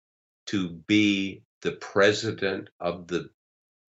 to 0.47 0.69
be 0.69 1.43
the 1.62 1.73
president 1.73 2.71
of 2.79 3.09
the 3.09 3.31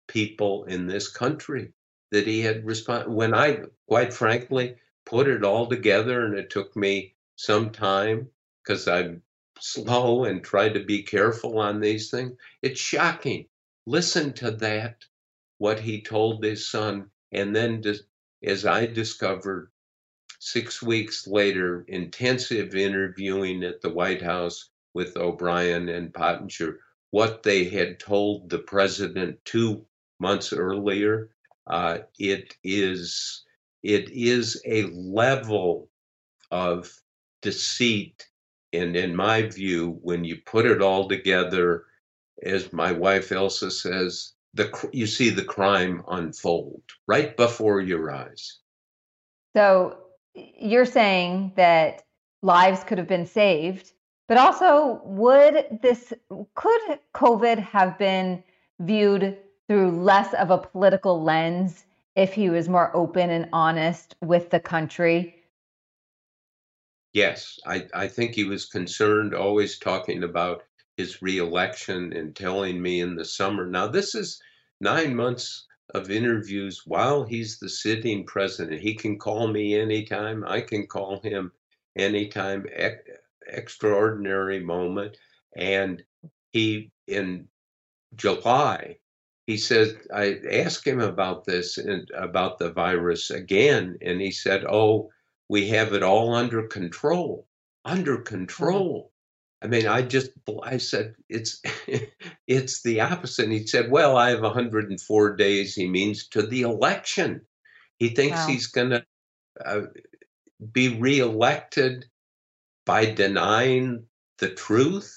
people 0.06 0.66
in 0.66 0.86
this 0.86 1.08
country 1.08 1.72
that 2.12 2.28
he 2.28 2.42
had 2.42 2.64
responded. 2.64 3.10
When 3.10 3.34
I, 3.34 3.62
quite 3.88 4.12
frankly, 4.12 4.76
put 5.04 5.26
it 5.26 5.42
all 5.42 5.66
together, 5.66 6.24
and 6.24 6.38
it 6.38 6.48
took 6.48 6.76
me 6.76 7.16
some 7.34 7.70
time 7.70 8.28
because 8.62 8.86
I'm 8.86 9.20
slow 9.60 10.24
and 10.24 10.42
try 10.42 10.68
to 10.68 10.84
be 10.84 11.02
careful 11.02 11.58
on 11.58 11.80
these 11.80 12.10
things. 12.10 12.32
It's 12.62 12.80
shocking. 12.80 13.46
Listen 13.86 14.32
to 14.34 14.50
that, 14.52 15.04
what 15.58 15.80
he 15.80 16.02
told 16.02 16.44
his 16.44 16.68
son. 16.68 17.10
And 17.32 17.54
then, 17.54 17.82
as 18.42 18.66
I 18.66 18.86
discovered 18.86 19.70
six 20.38 20.82
weeks 20.82 21.26
later, 21.26 21.84
intensive 21.88 22.74
interviewing 22.74 23.64
at 23.64 23.80
the 23.80 23.90
White 23.90 24.22
House 24.22 24.70
with 24.94 25.16
O'Brien 25.16 25.88
and 25.88 26.12
Pottinger, 26.12 26.78
what 27.10 27.42
they 27.42 27.64
had 27.64 27.98
told 27.98 28.50
the 28.50 28.58
president 28.58 29.44
two 29.44 29.86
months 30.20 30.52
earlier. 30.52 31.30
Uh, 31.66 31.98
it 32.18 32.56
is 32.64 33.44
it 33.82 34.10
is 34.10 34.60
a 34.66 34.84
level 34.84 35.88
of 36.50 36.92
deceit 37.42 38.26
and 38.72 38.96
in 38.96 39.16
my 39.16 39.42
view, 39.42 39.98
when 40.02 40.24
you 40.24 40.36
put 40.44 40.66
it 40.66 40.82
all 40.82 41.08
together, 41.08 41.84
as 42.42 42.72
my 42.72 42.92
wife 42.92 43.32
Elsa 43.32 43.70
says, 43.70 44.32
the 44.54 44.88
you 44.92 45.06
see 45.06 45.30
the 45.30 45.44
crime 45.44 46.02
unfold 46.08 46.82
right 47.06 47.36
before 47.36 47.80
your 47.80 48.10
eyes. 48.10 48.58
So 49.56 49.98
you're 50.34 50.86
saying 50.86 51.52
that 51.56 52.02
lives 52.42 52.84
could 52.84 52.98
have 52.98 53.08
been 53.08 53.26
saved, 53.26 53.92
but 54.26 54.38
also 54.38 55.00
would 55.04 55.80
this 55.82 56.12
could 56.54 56.98
COVID 57.14 57.58
have 57.58 57.98
been 57.98 58.42
viewed 58.80 59.36
through 59.68 60.02
less 60.02 60.32
of 60.34 60.50
a 60.50 60.58
political 60.58 61.22
lens 61.22 61.84
if 62.16 62.32
he 62.32 62.50
was 62.50 62.68
more 62.68 62.94
open 62.96 63.30
and 63.30 63.48
honest 63.52 64.16
with 64.20 64.50
the 64.50 64.60
country? 64.60 65.37
Yes, 67.12 67.58
I, 67.66 67.86
I 67.92 68.08
think 68.08 68.34
he 68.34 68.44
was 68.44 68.64
concerned, 68.66 69.34
always 69.34 69.78
talking 69.78 70.22
about 70.22 70.62
his 70.96 71.20
reelection 71.20 72.12
and 72.14 72.34
telling 72.34 72.80
me 72.80 73.00
in 73.00 73.14
the 73.14 73.24
summer. 73.26 73.66
Now, 73.66 73.88
this 73.88 74.14
is 74.14 74.40
nine 74.80 75.14
months 75.14 75.66
of 75.94 76.10
interviews 76.10 76.82
while 76.86 77.24
he's 77.24 77.58
the 77.58 77.68
sitting 77.68 78.24
president. 78.24 78.80
He 78.80 78.94
can 78.94 79.18
call 79.18 79.48
me 79.48 79.74
anytime, 79.74 80.44
I 80.46 80.62
can 80.62 80.86
call 80.86 81.20
him 81.20 81.52
anytime. 81.96 82.66
E- 82.68 83.12
extraordinary 83.46 84.60
moment. 84.60 85.16
And 85.56 86.02
he, 86.52 86.90
in 87.06 87.48
July, 88.16 88.98
he 89.46 89.56
said, 89.56 90.00
I 90.12 90.38
asked 90.50 90.86
him 90.86 91.00
about 91.00 91.44
this 91.46 91.78
and 91.78 92.10
about 92.10 92.58
the 92.58 92.70
virus 92.70 93.30
again, 93.30 93.96
and 94.02 94.20
he 94.20 94.30
said, 94.30 94.64
Oh, 94.68 95.10
we 95.48 95.68
have 95.68 95.92
it 95.92 96.02
all 96.02 96.34
under 96.34 96.66
control. 96.66 97.46
Under 97.84 98.18
control. 98.18 99.12
I 99.62 99.66
mean, 99.66 99.86
I 99.86 100.02
just 100.02 100.30
I 100.62 100.76
said 100.76 101.14
it's 101.28 101.62
it's 102.46 102.82
the 102.82 103.00
opposite. 103.00 103.44
And 103.44 103.52
he 103.52 103.66
said, 103.66 103.90
"Well, 103.90 104.16
I 104.16 104.30
have 104.30 104.42
104 104.42 105.36
days." 105.36 105.74
He 105.74 105.88
means 105.88 106.28
to 106.28 106.42
the 106.42 106.62
election. 106.62 107.40
He 107.98 108.10
thinks 108.10 108.36
wow. 108.36 108.46
he's 108.46 108.66
going 108.68 108.90
to 108.90 109.04
uh, 109.64 109.86
be 110.72 110.96
reelected 110.96 112.04
by 112.86 113.06
denying 113.06 114.04
the 114.38 114.50
truth. 114.50 115.12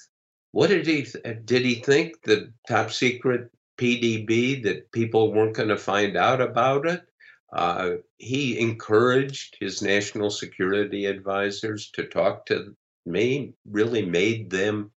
What 0.52 0.68
did 0.68 0.88
he 0.88 1.06
did 1.46 1.64
he 1.64 1.76
think 1.76 2.24
the 2.24 2.52
top 2.68 2.92
secret 2.92 3.52
PDB 3.78 4.64
that 4.64 4.92
people 4.92 5.32
weren't 5.32 5.56
going 5.56 5.70
to 5.70 5.78
find 5.78 6.18
out 6.18 6.42
about 6.42 6.88
it? 6.88 7.02
Uh, 7.52 7.96
he 8.18 8.60
encouraged 8.60 9.58
his 9.60 9.82
national 9.82 10.30
security 10.30 11.06
advisors 11.06 11.92
to 11.92 12.06
talk 12.06 12.46
to 12.46 12.76
me, 13.06 13.54
really 13.66 14.06
made 14.06 14.50
them 14.50 14.92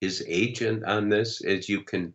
his 0.00 0.24
agent 0.26 0.84
on 0.84 1.08
this, 1.08 1.44
as 1.44 1.68
you 1.68 1.82
can 1.82 2.14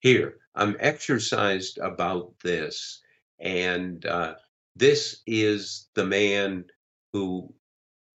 hear. 0.00 0.38
I'm 0.54 0.76
exercised 0.80 1.78
about 1.78 2.34
this. 2.42 3.00
And 3.38 4.04
uh, 4.04 4.34
this 4.76 5.22
is 5.26 5.88
the 5.94 6.04
man 6.04 6.64
who 7.12 7.54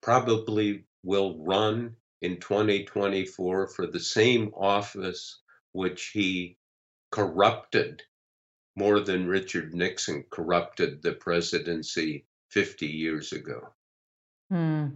probably 0.02 0.84
will 1.02 1.38
run 1.44 1.96
in 2.22 2.40
2024 2.40 3.68
for 3.68 3.86
the 3.86 4.00
same 4.00 4.52
office 4.56 5.40
which 5.72 6.10
he 6.12 6.56
corrupted 7.10 8.02
more 8.76 9.00
than 9.00 9.26
Richard 9.26 9.74
Nixon 9.74 10.24
corrupted 10.30 11.02
the 11.02 11.12
presidency 11.12 12.24
50 12.50 12.86
years 12.86 13.32
ago. 13.32 13.68
Hmm. 14.50 14.88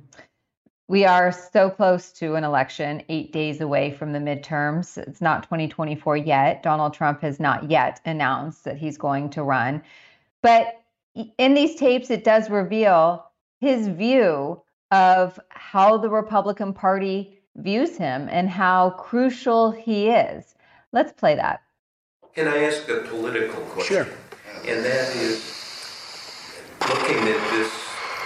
We 0.88 1.04
are 1.04 1.32
so 1.32 1.68
close 1.68 2.12
to 2.12 2.35
an 2.35 2.44
election, 2.44 3.02
eight 3.11 3.30
days 3.30 3.61
away 3.61 3.90
from 3.90 4.12
the 4.12 4.18
midterms. 4.18 4.97
It's 4.97 5.20
not 5.20 5.42
2024 5.42 6.16
yet. 6.16 6.62
Donald 6.62 6.94
Trump 6.94 7.20
has 7.20 7.38
not 7.38 7.70
yet 7.70 8.00
announced 8.06 8.64
that 8.64 8.78
he's 8.78 8.97
going 8.97 9.28
to 9.30 9.42
run. 9.42 9.82
But 10.42 10.80
in 11.37 11.52
these 11.54 11.75
tapes, 11.75 12.11
it 12.11 12.25
does 12.25 12.49
reveal 12.49 13.26
his 13.61 13.87
view 13.88 14.62
of 14.90 15.38
how 15.50 15.99
the 15.99 16.08
Republican 16.08 16.73
Party 16.73 17.38
views 17.56 17.99
him 17.99 18.28
and 18.30 18.49
how 18.49 18.90
crucial 18.90 19.70
he 19.70 20.08
is. 20.08 20.55
Let's 20.92 21.12
play 21.12 21.35
that. 21.35 21.61
Can 22.34 22.48
I 22.48 22.64
ask 22.64 22.88
a 22.88 22.98
political 22.98 23.60
question? 23.64 24.04
Sure. 24.04 24.14
And 24.66 24.84
that 24.84 25.16
is 25.16 25.54
looking 26.88 27.16
at 27.16 27.50
this 27.50 27.72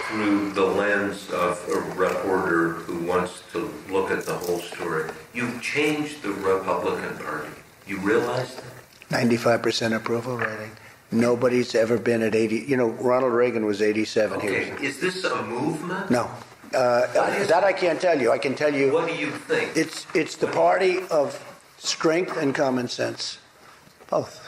through 0.07 0.51
the 0.51 0.63
lens 0.65 1.29
of 1.31 1.67
a 1.69 1.79
reporter 1.95 2.69
who 2.73 3.05
wants 3.07 3.41
to 3.51 3.71
look 3.89 4.11
at 4.11 4.25
the 4.25 4.33
whole 4.33 4.59
story. 4.59 5.09
You've 5.33 5.61
changed 5.61 6.21
the 6.21 6.31
Republican 6.31 7.17
Party. 7.17 7.49
You 7.87 7.97
realize 7.99 8.55
that? 8.55 8.63
95% 9.09 9.95
approval 9.95 10.37
rating. 10.37 10.71
Nobody's 11.11 11.75
ever 11.75 11.97
been 11.97 12.21
at 12.23 12.35
80. 12.35 12.65
You 12.67 12.77
know, 12.77 12.89
Ronald 12.89 13.33
Reagan 13.33 13.65
was 13.65 13.81
87. 13.81 14.37
Okay. 14.37 14.71
Was, 14.71 14.81
is 14.81 14.99
this 14.99 15.23
a 15.23 15.43
movement? 15.43 16.09
No. 16.09 16.29
Uh, 16.73 17.07
that 17.45 17.63
I 17.63 17.71
can't 17.71 18.01
tell 18.01 18.19
you. 18.19 18.31
I 18.31 18.39
can 18.39 18.55
tell 18.55 18.73
you. 18.73 18.91
What 18.91 19.07
do 19.07 19.15
you 19.15 19.29
think? 19.29 19.75
It's 19.75 20.07
it's 20.15 20.35
the 20.37 20.47
party 20.47 21.01
of 21.11 21.37
strength 21.77 22.35
and 22.37 22.55
common 22.55 22.87
sense. 22.87 23.37
Both. 24.13 24.47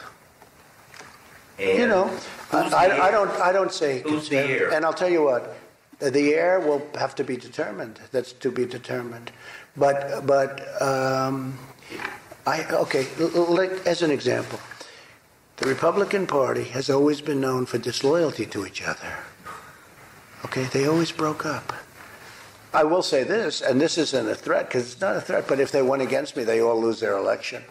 And 1.57 1.79
you 1.79 1.87
know, 1.87 2.15
I, 2.51 2.99
I, 3.07 3.09
don't. 3.09 3.31
I 3.41 3.51
don't 3.51 3.73
say. 3.73 4.01
Who's 4.01 4.29
the 4.29 4.37
heir? 4.37 4.71
And 4.71 4.85
I'll 4.85 4.93
tell 4.93 5.09
you 5.09 5.23
what, 5.23 5.57
the 5.97 6.35
heir 6.35 6.59
will 6.59 6.87
have 6.93 7.15
to 7.15 7.23
be 7.23 7.35
determined. 7.35 7.99
That's 8.11 8.31
to 8.33 8.51
be 8.51 8.67
determined. 8.67 9.31
But 9.75 10.27
but 10.27 10.51
um, 10.79 11.57
I 12.45 12.63
okay. 12.85 13.07
Like, 13.17 13.71
as 13.87 14.03
an 14.03 14.11
example, 14.11 14.59
the 15.57 15.67
Republican 15.67 16.27
Party 16.27 16.65
has 16.65 16.91
always 16.91 17.21
been 17.21 17.41
known 17.41 17.65
for 17.65 17.79
disloyalty 17.79 18.45
to 18.45 18.67
each 18.67 18.83
other. 18.83 19.17
Okay, 20.45 20.65
they 20.65 20.85
always 20.85 21.11
broke 21.11 21.43
up. 21.43 21.73
I 22.71 22.83
will 22.83 23.01
say 23.01 23.23
this, 23.23 23.61
and 23.61 23.81
this 23.81 23.97
isn't 23.97 24.29
a 24.29 24.35
threat 24.35 24.67
because 24.67 24.91
it's 24.91 25.01
not 25.01 25.15
a 25.15 25.21
threat. 25.21 25.47
But 25.47 25.59
if 25.59 25.71
they 25.71 25.81
went 25.81 26.03
against 26.03 26.37
me, 26.37 26.43
they 26.43 26.61
all 26.61 26.79
lose 26.79 26.99
their 26.99 27.17
election 27.17 27.63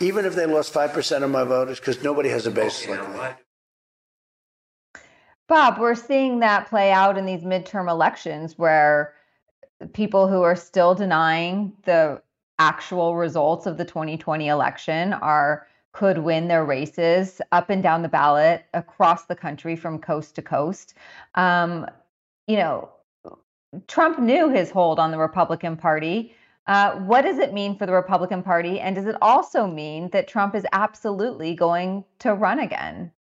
even 0.00 0.24
if 0.24 0.34
they 0.34 0.46
lost 0.46 0.72
5% 0.72 1.22
of 1.22 1.30
my 1.30 1.44
voters, 1.44 1.78
because 1.78 2.02
nobody 2.02 2.28
has 2.28 2.46
a 2.46 2.50
base 2.50 2.88
like 2.88 3.08
me. 3.12 5.00
Bob, 5.46 5.78
we're 5.78 5.94
seeing 5.94 6.40
that 6.40 6.68
play 6.68 6.90
out 6.90 7.18
in 7.18 7.26
these 7.26 7.42
midterm 7.42 7.90
elections 7.90 8.58
where 8.58 9.14
people 9.92 10.26
who 10.26 10.42
are 10.42 10.56
still 10.56 10.94
denying 10.94 11.72
the 11.84 12.22
actual 12.58 13.16
results 13.16 13.66
of 13.66 13.76
the 13.76 13.84
2020 13.84 14.48
election 14.48 15.12
are 15.12 15.66
could 15.92 16.18
win 16.18 16.48
their 16.48 16.64
races 16.64 17.40
up 17.52 17.70
and 17.70 17.82
down 17.82 18.02
the 18.02 18.08
ballot 18.08 18.64
across 18.74 19.26
the 19.26 19.36
country 19.36 19.76
from 19.76 19.98
coast 19.98 20.34
to 20.34 20.42
coast. 20.42 20.94
Um, 21.36 21.86
you 22.48 22.56
know, 22.56 22.90
Trump 23.86 24.18
knew 24.18 24.50
his 24.50 24.70
hold 24.70 24.98
on 24.98 25.12
the 25.12 25.18
Republican 25.18 25.76
Party. 25.76 26.34
Uh, 26.66 26.92
what 27.00 27.22
does 27.22 27.38
it 27.38 27.52
mean 27.52 27.76
for 27.76 27.84
the 27.86 27.92
Republican 27.92 28.42
Party? 28.42 28.80
And 28.80 28.96
does 28.96 29.06
it 29.06 29.16
also 29.20 29.66
mean 29.66 30.08
that 30.10 30.28
Trump 30.28 30.54
is 30.54 30.66
absolutely 30.72 31.54
going 31.54 32.04
to 32.20 32.34
run 32.34 32.58
again? 32.58 33.12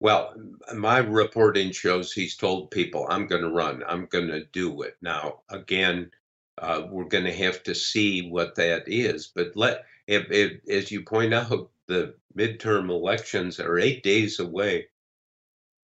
Well, 0.00 0.34
my 0.74 0.98
reporting 0.98 1.72
shows 1.72 2.12
he's 2.12 2.36
told 2.36 2.70
people, 2.70 3.06
I'm 3.08 3.26
going 3.26 3.42
to 3.42 3.50
run, 3.50 3.82
I'm 3.86 4.06
going 4.06 4.28
to 4.28 4.44
do 4.46 4.82
it. 4.82 4.96
Now, 5.02 5.40
again, 5.48 6.10
uh, 6.56 6.82
we're 6.88 7.04
going 7.04 7.24
to 7.24 7.32
have 7.32 7.62
to 7.64 7.74
see 7.74 8.28
what 8.28 8.54
that 8.56 8.84
is. 8.86 9.28
But 9.28 9.56
let, 9.56 9.84
if, 10.06 10.30
if, 10.30 10.68
as 10.68 10.90
you 10.90 11.02
point 11.02 11.34
out, 11.34 11.70
the 11.86 12.14
midterm 12.36 12.90
elections 12.90 13.58
are 13.58 13.78
eight 13.78 14.02
days 14.02 14.38
away. 14.40 14.86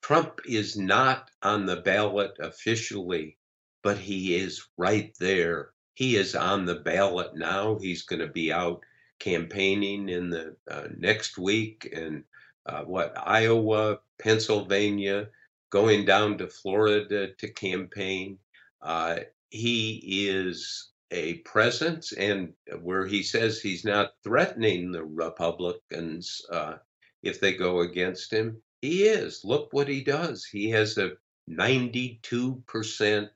Trump 0.03 0.41
is 0.47 0.77
not 0.77 1.31
on 1.43 1.65
the 1.65 1.77
ballot 1.77 2.33
officially, 2.39 3.39
but 3.83 3.99
he 3.99 4.37
is 4.37 4.69
right 4.77 5.15
there 5.19 5.71
he 5.95 6.17
is 6.17 6.35
on 6.35 6.65
the 6.65 6.77
ballot 6.77 7.37
now. 7.37 7.79
He's 7.79 8.03
going 8.03 8.21
to 8.21 8.29
be 8.29 8.53
out 8.53 8.85
campaigning 9.19 10.09
in 10.09 10.29
the 10.29 10.57
uh, 10.71 10.89
next 10.97 11.39
week 11.39 11.89
in 11.93 12.25
uh, 12.67 12.83
what 12.83 13.15
Iowa, 13.17 14.01
Pennsylvania, 14.21 15.29
going 15.71 16.05
down 16.05 16.39
to 16.39 16.49
Florida 16.49 17.33
to 17.35 17.49
campaign. 17.49 18.39
Uh, 18.83 19.21
he 19.51 20.29
is 20.29 20.91
a 21.11 21.35
presence, 21.39 22.13
and 22.13 22.53
where 22.81 23.07
he 23.07 23.23
says 23.23 23.61
he's 23.61 23.85
not 23.85 24.15
threatening 24.25 24.91
the 24.91 25.05
Republicans 25.05 26.45
uh, 26.51 26.75
if 27.23 27.41
they 27.41 27.55
go 27.55 27.81
against 27.81 28.33
him, 28.33 28.61
he 28.83 29.05
is. 29.05 29.43
Look 29.45 29.73
what 29.73 29.89
he 29.89 30.03
does. 30.03 30.45
He 30.45 30.69
has 30.71 30.99
a 30.99 31.13
92% 31.49 33.31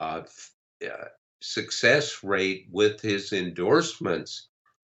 uh, 0.00 0.22
success 1.44 2.24
rate 2.24 2.66
with 2.70 3.00
his 3.00 3.32
endorsements 3.32 4.48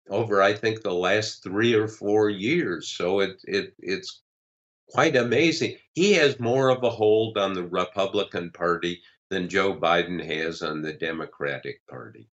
over 0.09 0.41
I 0.41 0.53
think 0.53 0.81
the 0.81 0.93
last 0.93 1.43
three 1.43 1.75
or 1.75 1.87
four 1.87 2.29
years. 2.29 2.89
So 2.89 3.19
it 3.19 3.41
it 3.43 3.75
it's 3.79 4.23
quite 4.89 5.15
amazing. 5.15 5.77
He 5.93 6.13
has 6.13 6.39
more 6.39 6.69
of 6.69 6.83
a 6.83 6.89
hold 6.89 7.37
on 7.37 7.53
the 7.53 7.67
Republican 7.67 8.49
Party 8.51 9.01
than 9.29 9.47
Joe 9.47 9.75
Biden 9.75 10.23
has 10.25 10.63
on 10.63 10.81
the 10.81 10.93
Democratic 10.93 11.85
Party. 11.87 12.27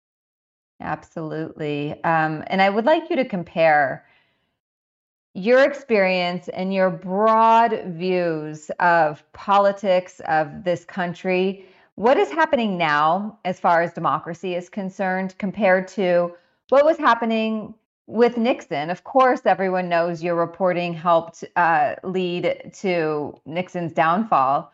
Absolutely. 0.79 1.91
Um, 2.03 2.43
and 2.47 2.61
I 2.61 2.69
would 2.69 2.85
like 2.85 3.09
you 3.09 3.17
to 3.17 3.25
compare 3.25 4.05
your 5.33 5.65
experience 5.65 6.47
and 6.49 6.73
your 6.73 6.89
broad 6.89 7.83
views 7.87 8.71
of 8.79 9.21
politics 9.33 10.21
of 10.29 10.63
this 10.63 10.85
country, 10.85 11.65
what 11.95 12.17
is 12.17 12.29
happening 12.29 12.77
now 12.77 13.39
as 13.45 13.59
far 13.59 13.81
as 13.81 13.93
democracy 13.93 14.53
is 14.55 14.69
concerned 14.69 15.35
compared 15.37 15.87
to 15.87 16.33
what 16.69 16.85
was 16.85 16.97
happening 16.97 17.73
with 18.07 18.37
Nixon? 18.37 18.89
Of 18.89 19.03
course, 19.03 19.41
everyone 19.45 19.89
knows 19.89 20.21
your 20.21 20.35
reporting 20.35 20.93
helped 20.93 21.43
uh, 21.55 21.95
lead 22.03 22.71
to 22.79 23.33
Nixon's 23.45 23.93
downfall. 23.93 24.71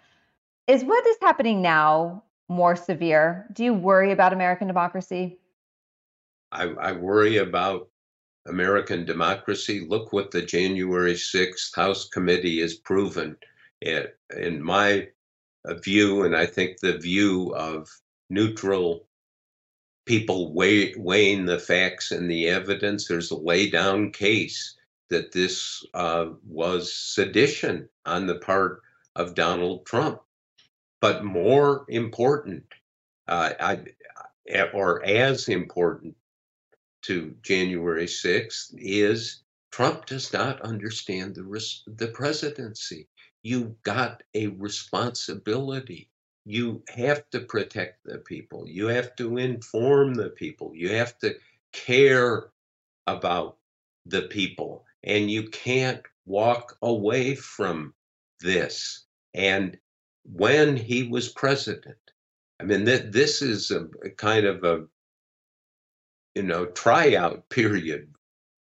Is 0.67 0.83
what 0.83 1.05
is 1.05 1.17
happening 1.21 1.61
now 1.61 2.23
more 2.49 2.75
severe? 2.75 3.47
Do 3.53 3.63
you 3.63 3.73
worry 3.73 4.11
about 4.11 4.33
American 4.33 4.67
democracy? 4.67 5.37
I, 6.51 6.63
I 6.63 6.91
worry 6.93 7.37
about 7.37 7.89
American 8.47 9.05
democracy. 9.05 9.85
Look 9.87 10.11
what 10.11 10.31
the 10.31 10.41
January 10.41 11.13
6th 11.13 11.75
House 11.75 12.09
Committee 12.09 12.61
has 12.61 12.75
proven. 12.75 13.37
It, 13.79 14.17
in 14.37 14.61
my 14.61 15.07
view, 15.65 16.23
and 16.23 16.35
I 16.35 16.45
think 16.45 16.79
the 16.79 16.97
view 16.97 17.53
of 17.55 17.89
neutral 18.29 19.07
people 20.05 20.53
weigh, 20.53 20.93
weighing 20.97 21.45
the 21.45 21.59
facts 21.59 22.11
and 22.11 22.29
the 22.29 22.47
evidence, 22.47 23.07
there's 23.07 23.31
a 23.31 23.37
lay 23.37 23.69
down 23.69 24.11
case 24.11 24.75
that 25.09 25.31
this 25.31 25.85
uh, 25.93 26.27
was 26.47 26.93
sedition 26.95 27.87
on 28.05 28.25
the 28.25 28.39
part 28.39 28.81
of 29.15 29.35
Donald 29.35 29.85
Trump. 29.85 30.21
But 31.01 31.23
more 31.23 31.85
important, 31.89 32.63
uh, 33.27 33.53
I, 33.59 33.79
or 34.73 35.03
as 35.03 35.47
important, 35.47 36.15
to 37.03 37.35
January 37.41 38.05
6th 38.05 38.73
is 38.77 39.41
Trump 39.71 40.05
does 40.05 40.33
not 40.33 40.61
understand 40.61 41.35
the, 41.35 41.43
the 41.87 42.07
presidency. 42.07 43.07
You 43.43 43.75
got 43.83 44.23
a 44.33 44.47
responsibility. 44.47 46.09
You 46.45 46.83
have 46.89 47.29
to 47.31 47.41
protect 47.41 48.03
the 48.03 48.19
people. 48.19 48.67
You 48.67 48.87
have 48.87 49.15
to 49.17 49.37
inform 49.37 50.13
the 50.13 50.29
people. 50.29 50.73
You 50.75 50.89
have 50.89 51.17
to 51.19 51.35
care 51.71 52.51
about 53.07 53.57
the 54.05 54.23
people. 54.23 54.85
And 55.03 55.31
you 55.31 55.49
can't 55.49 56.01
walk 56.25 56.77
away 56.81 57.35
from 57.35 57.93
this. 58.39 59.05
And 59.33 59.77
when 60.23 60.75
he 60.75 61.03
was 61.03 61.29
president, 61.29 61.97
I 62.59 62.63
mean, 62.63 62.85
th- 62.85 63.11
this 63.11 63.41
is 63.41 63.71
a, 63.71 63.87
a 64.03 64.09
kind 64.09 64.45
of 64.45 64.63
a 64.63 64.85
you 66.35 66.43
know, 66.43 66.65
tryout 66.65 67.49
period 67.49 68.13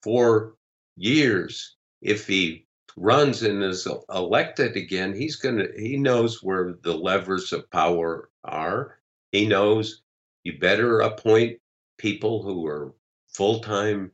for 0.03 0.55
years. 0.97 1.75
If 2.01 2.27
he 2.27 2.65
runs 2.95 3.43
and 3.43 3.63
is 3.63 3.87
elected 4.09 4.75
again, 4.75 5.13
he's 5.13 5.35
going 5.35 5.57
to, 5.57 5.71
he 5.77 5.97
knows 5.97 6.41
where 6.41 6.73
the 6.81 6.95
levers 6.95 7.53
of 7.53 7.69
power 7.69 8.29
are. 8.43 8.99
He 9.31 9.47
knows 9.47 10.01
you 10.43 10.57
better 10.57 11.01
appoint 11.01 11.59
people 11.97 12.41
who 12.41 12.65
are 12.65 12.93
full 13.27 13.59
time 13.59 14.11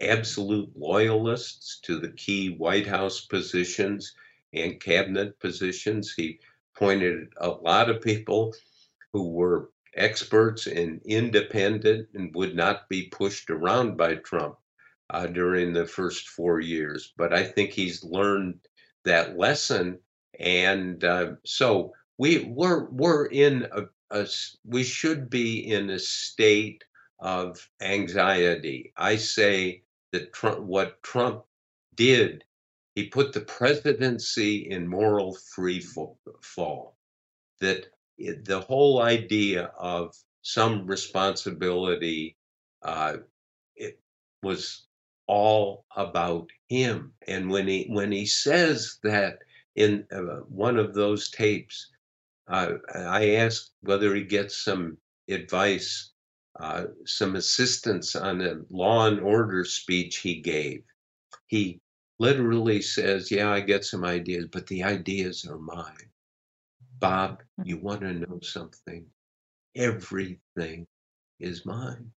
absolute 0.00 0.70
loyalists 0.76 1.80
to 1.80 1.98
the 1.98 2.10
key 2.10 2.50
White 2.50 2.86
House 2.86 3.24
positions 3.24 4.14
and 4.52 4.80
cabinet 4.80 5.38
positions. 5.40 6.12
He 6.14 6.40
appointed 6.74 7.28
a 7.38 7.48
lot 7.48 7.88
of 7.88 8.02
people 8.02 8.54
who 9.12 9.30
were 9.30 9.70
experts 9.94 10.66
and 10.66 11.00
independent 11.06 12.08
and 12.14 12.34
would 12.34 12.54
not 12.54 12.88
be 12.90 13.08
pushed 13.08 13.48
around 13.48 13.96
by 13.96 14.16
Trump 14.16 14.58
uh, 15.10 15.26
during 15.26 15.72
the 15.72 15.86
first 15.86 16.28
four 16.28 16.60
years. 16.60 17.12
But 17.16 17.32
I 17.32 17.44
think 17.44 17.70
he's 17.70 18.04
learned 18.04 18.60
that 19.04 19.38
lesson, 19.38 19.98
and 20.38 21.02
uh, 21.04 21.32
so 21.44 21.92
we 22.18 22.44
we're 22.44 22.86
we're 22.90 23.26
in 23.26 23.68
a, 23.72 23.82
a 24.10 24.26
we 24.64 24.82
should 24.82 25.30
be 25.30 25.72
in 25.72 25.90
a 25.90 25.98
state 25.98 26.84
of 27.20 27.68
anxiety. 27.80 28.92
I 28.96 29.16
say 29.16 29.82
that 30.12 30.32
Trump, 30.32 30.60
what 30.60 31.02
Trump 31.02 31.44
did, 31.94 32.44
he 32.94 33.08
put 33.08 33.32
the 33.32 33.40
presidency 33.40 34.68
in 34.70 34.88
moral 34.88 35.36
free 35.54 35.80
fall. 36.42 36.96
That 37.60 37.86
the 38.18 38.60
whole 38.60 39.02
idea 39.02 39.70
of 39.78 40.14
some 40.42 40.86
responsibility 40.86 42.36
uh, 42.82 43.18
it 43.74 44.00
was 44.42 44.85
all 45.28 45.84
about 45.96 46.48
him 46.68 47.12
and 47.28 47.50
when 47.50 47.66
he 47.66 47.86
when 47.88 48.12
he 48.12 48.26
says 48.26 48.98
that 49.02 49.38
in 49.76 50.06
uh, 50.12 50.40
one 50.48 50.78
of 50.78 50.94
those 50.94 51.30
tapes 51.30 51.90
uh, 52.48 52.74
i 52.94 53.36
asked 53.36 53.72
whether 53.82 54.14
he 54.14 54.24
gets 54.24 54.56
some 54.56 54.96
advice 55.28 56.12
uh, 56.60 56.84
some 57.04 57.36
assistance 57.36 58.16
on 58.16 58.40
a 58.40 58.54
law 58.70 59.06
and 59.06 59.20
order 59.20 59.64
speech 59.64 60.18
he 60.18 60.40
gave 60.40 60.82
he 61.48 61.80
literally 62.18 62.80
says 62.82 63.30
yeah 63.30 63.50
i 63.50 63.60
get 63.60 63.84
some 63.84 64.04
ideas 64.04 64.46
but 64.52 64.66
the 64.68 64.82
ideas 64.82 65.44
are 65.46 65.58
mine 65.58 66.10
Bob, 67.00 67.42
mm. 67.60 67.66
you 67.66 67.78
want 67.78 68.00
to 68.00 68.12
know 68.12 68.40
something? 68.42 69.06
Everything 69.74 70.86
is 71.40 71.66
mine. 71.66 72.10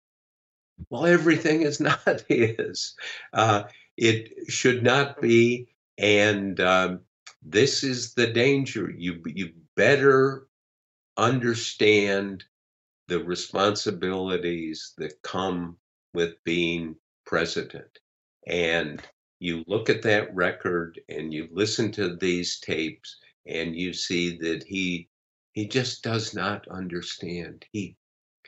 Well, 0.91 1.07
everything 1.07 1.63
is 1.63 1.81
not 1.81 2.23
his. 2.29 2.95
Uh, 3.33 3.65
it 3.97 4.51
should 4.51 4.83
not 4.83 5.21
be. 5.21 5.69
And 5.99 6.61
um, 6.61 7.01
this 7.43 7.83
is 7.83 8.15
the 8.15 8.27
danger. 8.27 8.91
You, 8.91 9.23
you 9.27 9.53
better 9.75 10.47
understand 11.17 12.45
the 13.09 13.23
responsibilities 13.23 14.93
that 14.99 15.23
come 15.23 15.77
with 16.13 16.43
being 16.45 16.97
president. 17.25 17.99
And 18.47 19.03
you 19.39 19.65
look 19.67 19.91
at 19.91 20.03
that 20.03 20.35
record 20.35 21.01
and 21.09 21.33
you 21.33 21.49
listen 21.53 21.93
to 21.93 22.17
these 22.17 22.59
tapes 22.59 23.17
and 23.47 23.77
you 23.77 23.93
see 23.93 24.37
that 24.39 24.65
he 24.65 25.09
he 25.53 25.67
just 25.67 26.03
does 26.03 26.35
not 26.35 26.67
understand 26.69 27.65
he 27.73 27.97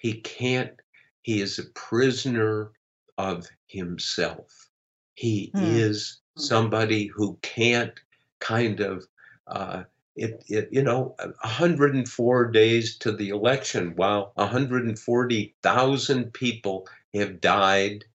he 0.01 0.21
can't 0.21 0.81
he 1.29 1.43
is 1.43 1.59
a 1.59 1.65
prisoner 1.75 2.73
of 3.19 3.47
himself 3.67 4.71
he 5.15 5.51
hmm. 5.55 5.63
is 5.63 6.21
hmm. 6.35 6.41
somebody 6.41 7.05
who 7.07 7.39
can't 7.43 8.01
kind 8.41 8.81
of 8.81 9.05
uh, 9.47 9.83
it, 10.17 10.43
it 10.49 10.71
you 10.73 10.83
know 10.83 11.15
104 11.19 12.51
days 12.51 12.97
to 12.97 13.13
the 13.13 13.29
election 13.29 13.93
while 13.97 14.33
140,000 14.37 16.33
people 16.33 16.89
have 17.13 17.43
died 17.43 18.07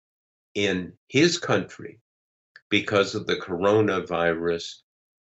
in 0.55 0.93
his 1.07 1.37
country 1.37 1.99
because 2.69 3.13
of 3.13 3.27
the 3.27 3.35
coronavirus 3.35 4.77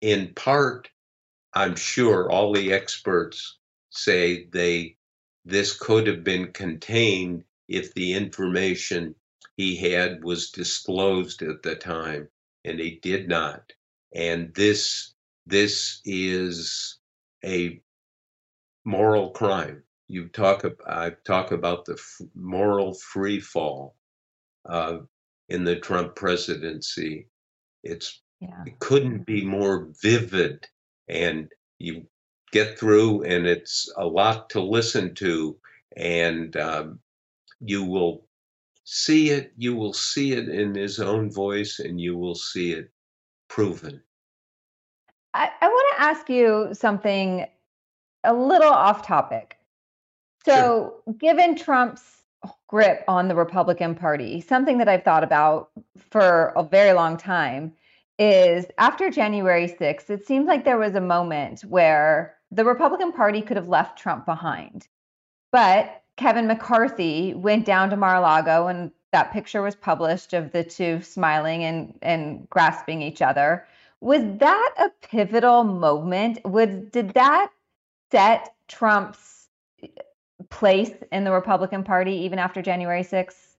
in 0.00 0.32
part 0.34 0.88
I'm 1.52 1.74
sure 1.74 2.30
all 2.30 2.52
the 2.52 2.72
experts 2.72 3.58
say 3.90 4.46
they 4.52 4.98
this 5.44 5.76
could 5.76 6.06
have 6.06 6.22
been 6.22 6.52
contained 6.52 7.42
if 7.68 7.94
the 7.94 8.12
information 8.14 9.14
he 9.56 9.76
had 9.76 10.24
was 10.24 10.50
disclosed 10.50 11.42
at 11.42 11.62
the 11.62 11.74
time 11.74 12.28
and 12.64 12.78
he 12.78 12.98
did 13.02 13.28
not. 13.28 13.72
And 14.14 14.54
this 14.54 15.14
this 15.46 16.00
is 16.04 16.98
a 17.44 17.80
moral 18.84 19.30
crime. 19.30 19.82
You 20.08 20.28
talk 20.28 20.64
i 20.86 21.10
talk 21.24 21.52
about 21.52 21.84
the 21.84 21.94
f- 21.94 22.26
moral 22.34 22.94
free 22.94 23.40
fall 23.40 23.96
uh, 24.68 24.98
in 25.48 25.64
the 25.64 25.76
trump 25.76 26.14
presidency. 26.14 27.28
It's 27.82 28.22
yeah. 28.40 28.62
it 28.66 28.78
couldn't 28.78 29.24
be 29.26 29.44
more 29.44 29.88
vivid 30.02 30.66
and 31.08 31.48
you 31.78 32.06
get 32.52 32.78
through 32.78 33.22
and 33.22 33.46
it's 33.46 33.90
a 33.96 34.06
lot 34.06 34.50
to 34.50 34.60
listen 34.60 35.14
to 35.14 35.56
and 35.96 36.56
um, 36.56 36.98
you 37.64 37.84
will 37.84 38.26
see 38.84 39.30
it 39.30 39.52
you 39.56 39.74
will 39.74 39.92
see 39.92 40.32
it 40.32 40.48
in 40.48 40.74
his 40.74 40.98
own 40.98 41.30
voice 41.30 41.78
and 41.78 42.00
you 42.00 42.16
will 42.16 42.34
see 42.34 42.72
it 42.72 42.90
proven 43.48 44.02
i, 45.34 45.48
I 45.60 45.68
want 45.68 45.96
to 45.96 46.02
ask 46.02 46.28
you 46.28 46.70
something 46.72 47.46
a 48.24 48.34
little 48.34 48.72
off 48.72 49.06
topic 49.06 49.56
so 50.44 51.00
sure. 51.04 51.14
given 51.14 51.56
trump's 51.56 52.02
grip 52.66 53.04
on 53.06 53.28
the 53.28 53.36
republican 53.36 53.94
party 53.94 54.40
something 54.40 54.78
that 54.78 54.88
i've 54.88 55.04
thought 55.04 55.22
about 55.22 55.70
for 56.10 56.52
a 56.56 56.64
very 56.64 56.92
long 56.92 57.16
time 57.16 57.72
is 58.18 58.66
after 58.78 59.10
January 59.10 59.66
6th, 59.66 60.10
it 60.10 60.26
seems 60.26 60.46
like 60.46 60.64
there 60.64 60.78
was 60.78 60.94
a 60.94 61.00
moment 61.00 61.62
where 61.62 62.36
the 62.50 62.64
Republican 62.64 63.12
Party 63.12 63.42
could 63.42 63.56
have 63.56 63.68
left 63.68 63.98
Trump 63.98 64.26
behind. 64.26 64.86
But 65.50 66.01
Kevin 66.16 66.46
McCarthy 66.46 67.34
went 67.34 67.64
down 67.64 67.90
to 67.90 67.96
Mar 67.96 68.16
a 68.16 68.20
Lago 68.20 68.66
and 68.66 68.90
that 69.12 69.32
picture 69.32 69.62
was 69.62 69.74
published 69.74 70.32
of 70.32 70.52
the 70.52 70.64
two 70.64 71.00
smiling 71.02 71.64
and, 71.64 71.98
and 72.02 72.48
grasping 72.48 73.02
each 73.02 73.22
other. 73.22 73.66
Was 74.00 74.22
that 74.38 74.74
a 74.78 75.06
pivotal 75.06 75.64
moment? 75.64 76.44
Was 76.44 76.68
did 76.90 77.10
that 77.10 77.50
set 78.10 78.54
Trump's 78.68 79.48
place 80.50 80.90
in 81.12 81.24
the 81.24 81.32
Republican 81.32 81.84
Party 81.84 82.12
even 82.12 82.38
after 82.38 82.62
January 82.62 83.02
6th? 83.02 83.52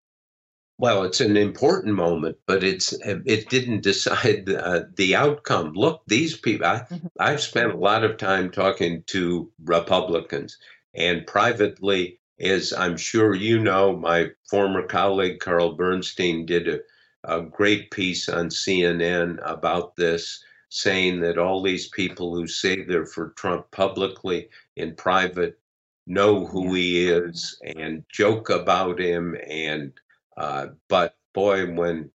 Well, 0.79 1.03
it's 1.03 1.21
an 1.21 1.37
important 1.37 1.95
moment, 1.95 2.37
but 2.47 2.63
it's 2.63 2.93
it 3.05 3.47
didn't 3.49 3.83
decide 3.83 4.49
uh, 4.49 4.81
the 4.95 5.15
outcome. 5.15 5.73
Look, 5.73 6.01
these 6.07 6.35
people. 6.35 6.65
I, 6.65 6.79
mm-hmm. 6.79 7.07
I've 7.19 7.41
spent 7.41 7.71
a 7.71 7.77
lot 7.77 8.03
of 8.03 8.17
time 8.17 8.49
talking 8.49 9.03
to 9.07 9.51
Republicans, 9.63 10.57
and 10.93 11.27
privately, 11.27 12.19
as 12.39 12.73
I'm 12.73 12.97
sure 12.97 13.35
you 13.35 13.59
know, 13.59 13.95
my 13.95 14.31
former 14.49 14.83
colleague 14.83 15.39
Carl 15.39 15.73
Bernstein 15.73 16.45
did 16.45 16.67
a, 16.67 16.79
a 17.23 17.41
great 17.41 17.91
piece 17.91 18.29
on 18.29 18.49
CNN 18.49 19.39
about 19.43 19.95
this, 19.95 20.43
saying 20.69 21.21
that 21.21 21.37
all 21.37 21.61
these 21.61 21.89
people 21.89 22.35
who 22.35 22.47
say 22.47 22.83
they're 22.83 23.05
for 23.05 23.29
Trump 23.37 23.69
publicly 23.71 24.49
in 24.75 24.95
private 24.95 25.59
know 26.07 26.45
who 26.45 26.73
he 26.73 27.07
is 27.07 27.59
and 27.77 28.03
joke 28.11 28.49
about 28.49 28.99
him 28.99 29.37
and 29.49 29.93
uh, 30.35 30.67
but 30.89 31.15
boy 31.33 31.65
when 31.73 32.11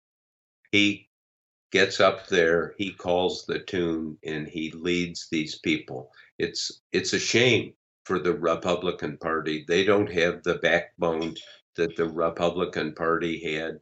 he 0.72 1.08
gets 1.72 2.00
up 2.00 2.26
there 2.28 2.74
he 2.78 2.92
calls 2.92 3.46
the 3.46 3.60
tune 3.60 4.18
and 4.24 4.48
he 4.48 4.72
leads 4.72 5.28
these 5.30 5.58
people. 5.60 6.10
It's 6.38 6.82
it's 6.92 7.12
a 7.14 7.20
shame 7.20 7.74
for 8.06 8.18
the 8.18 8.34
republican 8.34 9.16
party 9.18 9.64
they 9.68 9.84
don't 9.84 10.10
have 10.10 10.42
the 10.42 10.56
backbone 10.56 11.34
that 11.76 11.94
the 11.96 12.08
republican 12.08 12.94
party 12.94 13.54
had 13.54 13.78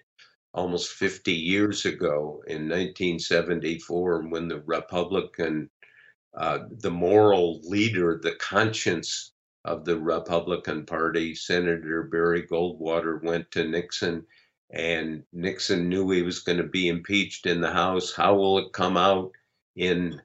almost 0.53 0.93
50 0.93 1.33
years 1.33 1.85
ago 1.85 2.43
in 2.47 2.69
1974 2.69 4.29
when 4.29 4.49
the 4.49 4.61
republican 4.63 5.69
uh, 6.37 6.61
the 6.81 6.91
moral 6.91 7.61
leader 7.63 8.19
the 8.23 8.35
conscience 8.37 9.35
of 9.65 9.85
the 9.85 9.99
Republican 9.99 10.85
Party, 10.85 11.35
Senator 11.35 12.03
Barry 12.05 12.47
Goldwater, 12.47 13.23
went 13.23 13.51
to 13.53 13.65
Nixon, 13.65 14.27
and 14.71 15.23
Nixon 15.33 15.89
knew 15.89 16.11
he 16.11 16.23
was 16.23 16.41
going 16.41 16.59
to 16.59 16.65
be 16.65 16.89
impeached 16.89 17.47
in 17.47 17.61
the 17.61 17.71
House. 17.71 18.13
How 18.13 18.35
will 18.35 18.59
it 18.59 18.73
come 18.73 18.97
out 18.97 19.33
in 19.77 20.21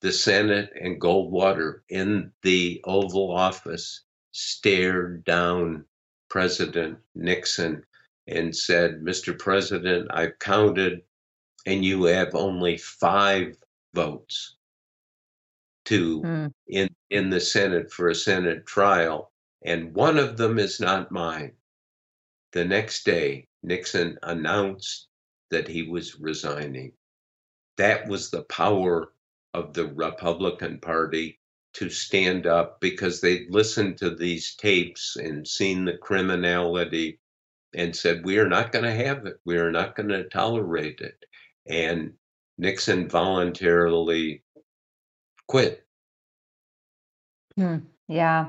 the 0.00 0.12
Senate? 0.12 0.70
And 0.80 1.00
Goldwater 1.00 1.80
in 1.88 2.32
the 2.42 2.80
Oval 2.84 3.30
Office 3.30 4.02
stared 4.32 5.24
down 5.24 5.84
President 6.28 6.98
Nixon 7.14 7.84
and 8.26 8.54
said, 8.54 9.00
Mr. 9.00 9.38
President, 9.38 10.08
I've 10.12 10.38
counted, 10.38 11.02
and 11.66 11.84
you 11.84 12.04
have 12.04 12.34
only 12.34 12.76
five 12.76 13.56
votes 13.94 14.56
to 15.86 16.20
mm. 16.20 16.52
in 16.66 16.88
in 17.08 17.30
the 17.30 17.40
Senate 17.40 17.90
for 17.90 18.08
a 18.08 18.14
Senate 18.14 18.66
trial, 18.66 19.32
and 19.62 19.94
one 19.94 20.18
of 20.18 20.36
them 20.36 20.58
is 20.58 20.78
not 20.78 21.10
mine. 21.10 21.52
The 22.52 22.64
next 22.64 23.04
day, 23.04 23.48
Nixon 23.62 24.18
announced 24.22 25.08
that 25.50 25.66
he 25.66 25.82
was 25.84 26.20
resigning. 26.20 26.92
That 27.78 28.06
was 28.06 28.30
the 28.30 28.42
power 28.44 29.12
of 29.54 29.74
the 29.74 29.86
Republican 29.86 30.78
Party 30.80 31.38
to 31.74 31.88
stand 31.90 32.46
up 32.46 32.80
because 32.80 33.20
they'd 33.20 33.50
listened 33.50 33.98
to 33.98 34.14
these 34.14 34.54
tapes 34.56 35.16
and 35.16 35.46
seen 35.46 35.84
the 35.84 35.96
criminality 35.96 37.20
and 37.74 37.94
said, 37.94 38.24
We 38.24 38.38
are 38.38 38.48
not 38.48 38.72
going 38.72 38.84
to 38.84 38.94
have 38.94 39.26
it. 39.26 39.36
We 39.44 39.58
are 39.58 39.70
not 39.70 39.94
going 39.94 40.08
to 40.08 40.28
tolerate 40.28 41.00
it. 41.00 41.24
And 41.68 42.12
Nixon 42.56 43.08
voluntarily 43.08 44.42
quit. 45.46 45.86
Hmm. 47.56 47.78
Yeah. 48.08 48.48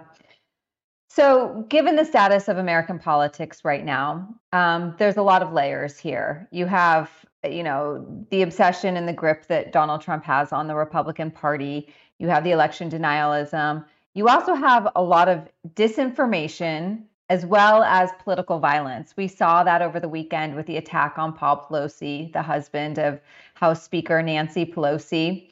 So, 1.09 1.65
given 1.69 1.95
the 1.95 2.05
status 2.05 2.47
of 2.47 2.57
American 2.57 2.99
politics 2.99 3.65
right 3.65 3.83
now, 3.83 4.29
um, 4.53 4.95
there's 4.97 5.17
a 5.17 5.23
lot 5.23 5.41
of 5.41 5.51
layers 5.51 5.97
here. 5.97 6.47
You 6.51 6.65
have, 6.67 7.09
you 7.43 7.63
know, 7.63 8.25
the 8.31 8.41
obsession 8.41 8.97
and 8.97 9.07
the 9.07 9.13
grip 9.13 9.47
that 9.47 9.71
Donald 9.71 10.01
Trump 10.01 10.23
has 10.25 10.51
on 10.51 10.67
the 10.67 10.75
Republican 10.75 11.31
Party. 11.31 11.87
You 12.17 12.27
have 12.27 12.43
the 12.43 12.51
election 12.51 12.89
denialism. 12.89 13.85
You 14.13 14.27
also 14.27 14.53
have 14.53 14.89
a 14.95 15.01
lot 15.01 15.29
of 15.29 15.47
disinformation 15.75 17.03
as 17.29 17.45
well 17.45 17.83
as 17.83 18.09
political 18.23 18.59
violence. 18.59 19.13
We 19.15 19.27
saw 19.27 19.63
that 19.63 19.81
over 19.81 19.99
the 19.99 20.09
weekend 20.09 20.55
with 20.55 20.65
the 20.65 20.77
attack 20.77 21.17
on 21.17 21.31
Paul 21.31 21.67
Pelosi, 21.69 22.33
the 22.33 22.41
husband 22.41 22.97
of 22.97 23.21
House 23.53 23.83
Speaker 23.83 24.21
Nancy 24.23 24.65
Pelosi. 24.65 25.51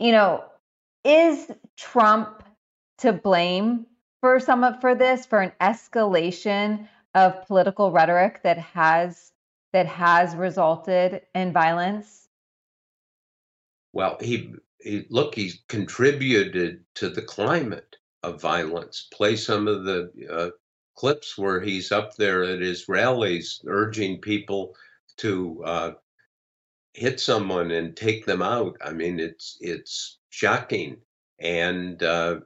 You 0.00 0.12
know, 0.12 0.44
is 1.04 1.50
Trump 1.76 2.42
to 2.98 3.12
blame 3.12 3.86
for 4.20 4.40
some 4.40 4.64
of 4.64 4.80
for 4.80 4.94
this 4.94 5.24
for 5.24 5.40
an 5.40 5.52
escalation 5.60 6.88
of 7.14 7.46
political 7.46 7.90
rhetoric 7.90 8.42
that 8.42 8.58
has 8.58 9.32
that 9.72 9.86
has 9.86 10.34
resulted 10.34 11.22
in 11.34 11.52
violence? 11.52 12.28
Well, 13.92 14.16
he, 14.20 14.54
he 14.80 15.06
look, 15.10 15.34
he's 15.34 15.62
contributed 15.68 16.84
to 16.96 17.08
the 17.08 17.22
climate 17.22 17.96
of 18.22 18.40
violence. 18.40 19.08
Play 19.12 19.36
some 19.36 19.68
of 19.68 19.84
the 19.84 20.10
uh, 20.30 20.50
clips 20.96 21.38
where 21.38 21.60
he's 21.60 21.92
up 21.92 22.16
there 22.16 22.44
at 22.44 22.60
his 22.60 22.88
rallies 22.88 23.60
urging 23.66 24.20
people 24.20 24.74
to 25.16 25.62
uh, 25.64 25.92
hit 26.94 27.20
someone 27.20 27.70
and 27.70 27.96
take 27.96 28.26
them 28.26 28.42
out. 28.42 28.76
I 28.84 28.92
mean, 28.92 29.18
it's 29.20 29.56
it's 29.60 30.18
shocking, 30.30 30.98
and 31.38 32.02
uh, 32.02 32.40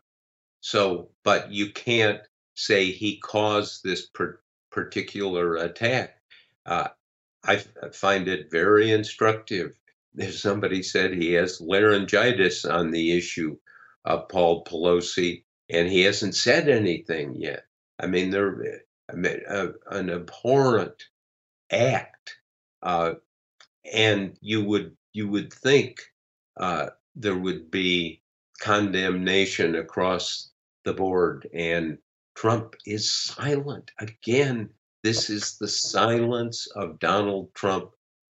so, 0.60 1.10
but 1.24 1.50
you 1.52 1.72
can't 1.72 2.20
say 2.54 2.90
he 2.90 3.18
caused 3.18 3.82
this 3.82 4.06
per- 4.06 4.40
particular 4.70 5.56
attack. 5.56 6.16
Uh, 6.64 6.88
I 7.44 7.59
find 7.92 8.28
it 8.28 8.50
very 8.50 8.90
instructive. 8.90 9.78
Somebody 10.30 10.83
said 10.83 11.12
he 11.12 11.33
has 11.33 11.61
laryngitis 11.61 12.64
on 12.64 12.90
the 12.90 13.16
issue 13.16 13.57
of 14.04 14.28
Paul 14.28 14.64
Pelosi, 14.64 15.44
and 15.68 15.88
he 15.88 16.02
hasn't 16.02 16.35
said 16.35 16.68
anything 16.68 17.35
yet. 17.37 17.64
I 17.98 18.07
mean, 18.07 18.30
they're 18.30 18.83
I 19.11 19.14
mean, 19.14 19.40
uh, 19.48 19.68
an 19.90 20.11
abhorrent 20.11 21.04
act, 21.70 22.37
uh, 22.83 23.14
and 23.92 24.37
you 24.40 24.64
would 24.64 24.96
you 25.12 25.28
would 25.28 25.52
think 25.52 26.00
uh, 26.57 26.90
there 27.14 27.37
would 27.37 27.70
be 27.70 28.22
condemnation 28.61 29.74
across 29.74 30.50
the 30.85 30.94
board. 30.94 31.48
And 31.52 31.98
Trump 32.35 32.76
is 32.87 33.12
silent. 33.12 33.90
Again, 33.98 34.70
this 35.04 35.28
is 35.28 35.58
the 35.58 35.68
silence 35.68 36.66
of 36.68 36.98
Donald 36.98 37.52
Trump 37.54 37.90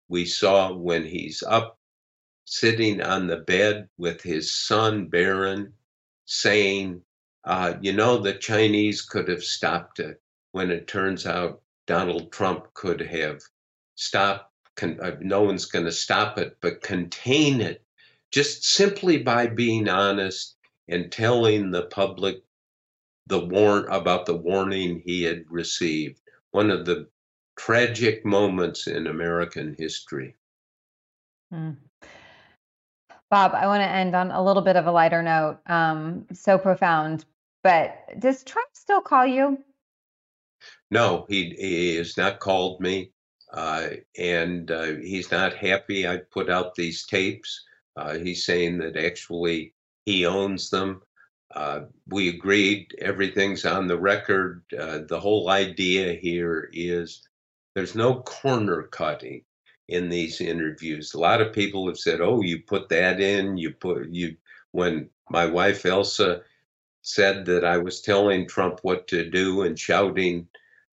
we 0.09 0.25
saw 0.25 0.73
when 0.73 1.05
he's 1.05 1.41
up 1.41 1.79
sitting 2.43 3.01
on 3.01 3.25
the 3.25 3.37
bed 3.37 3.87
with 3.97 4.21
his 4.21 4.53
son, 4.53 5.07
Barron, 5.07 5.71
saying, 6.25 7.01
uh, 7.45 7.75
you 7.79 7.93
know, 7.93 8.17
the 8.17 8.33
Chinese 8.33 9.01
could 9.01 9.29
have 9.29 9.45
stopped 9.45 10.01
it 10.01 10.21
when 10.51 10.69
it 10.69 10.87
turns 10.87 11.25
out 11.25 11.61
Donald 11.85 12.33
Trump 12.33 12.73
could 12.73 12.99
have 12.99 13.39
stopped. 13.95 14.51
Con- 14.75 14.99
uh, 15.01 15.15
no 15.21 15.43
one's 15.43 15.65
going 15.65 15.85
to 15.85 15.91
stop 15.91 16.37
it, 16.37 16.57
but 16.59 16.81
contain 16.81 17.61
it 17.61 17.81
just 18.29 18.65
simply 18.65 19.17
by 19.17 19.47
being 19.47 19.87
honest 19.87 20.57
and 20.89 21.13
telling 21.13 21.71
the 21.71 21.83
public 21.83 22.43
the 23.27 23.39
warn 23.39 23.85
about 23.89 24.25
the 24.25 24.35
warning 24.35 25.01
he 25.05 25.23
had 25.23 25.45
received. 25.49 26.19
One 26.57 26.71
of 26.71 26.87
the 26.87 27.07
tragic 27.55 28.25
moments 28.25 28.87
in 28.87 29.05
American 29.05 29.75
history. 29.77 30.33
Hmm. 31.51 31.73
Bob, 33.29 33.53
I 33.53 33.67
want 33.67 33.83
to 33.83 33.87
end 33.87 34.15
on 34.15 34.31
a 34.31 34.43
little 34.43 34.63
bit 34.63 34.75
of 34.75 34.87
a 34.87 34.91
lighter 34.91 35.21
note. 35.21 35.59
Um, 35.67 36.25
so 36.33 36.57
profound, 36.57 37.25
but 37.61 37.95
does 38.17 38.43
Trump 38.43 38.69
still 38.73 39.01
call 39.01 39.23
you? 39.23 39.63
No, 40.89 41.27
he, 41.29 41.55
he 41.59 41.95
has 41.97 42.17
not 42.17 42.39
called 42.39 42.81
me, 42.81 43.11
uh, 43.53 43.89
and 44.17 44.71
uh, 44.71 44.95
he's 44.95 45.29
not 45.29 45.53
happy. 45.53 46.07
I 46.07 46.17
put 46.17 46.49
out 46.49 46.73
these 46.73 47.05
tapes. 47.05 47.63
Uh, 47.95 48.17
he's 48.17 48.47
saying 48.47 48.79
that 48.79 48.97
actually 48.97 49.75
he 50.05 50.25
owns 50.25 50.71
them. 50.71 51.03
Uh, 51.53 51.81
we 52.07 52.29
agreed, 52.29 52.93
everything's 52.99 53.65
on 53.65 53.87
the 53.87 53.97
record. 53.97 54.63
Uh, 54.77 54.99
the 55.07 55.19
whole 55.19 55.49
idea 55.49 56.13
here 56.13 56.69
is 56.73 57.27
there's 57.73 57.95
no 57.95 58.21
corner 58.21 58.83
cutting 58.83 59.43
in 59.87 60.09
these 60.09 60.41
interviews. 60.41 61.13
A 61.13 61.19
lot 61.19 61.41
of 61.41 61.53
people 61.53 61.87
have 61.87 61.97
said, 61.97 62.19
"Oh, 62.21 62.41
you 62.41 62.61
put 62.63 62.89
that 62.89 63.21
in, 63.21 63.57
you 63.57 63.71
put 63.71 64.09
you." 64.09 64.35
When 64.71 65.09
my 65.29 65.45
wife 65.45 65.85
Elsa 65.85 66.41
said 67.01 67.45
that 67.45 67.63
I 67.63 67.77
was 67.77 68.01
telling 68.01 68.47
Trump 68.47 68.79
what 68.81 69.07
to 69.07 69.29
do 69.29 69.61
and 69.61 69.79
shouting 69.79 70.47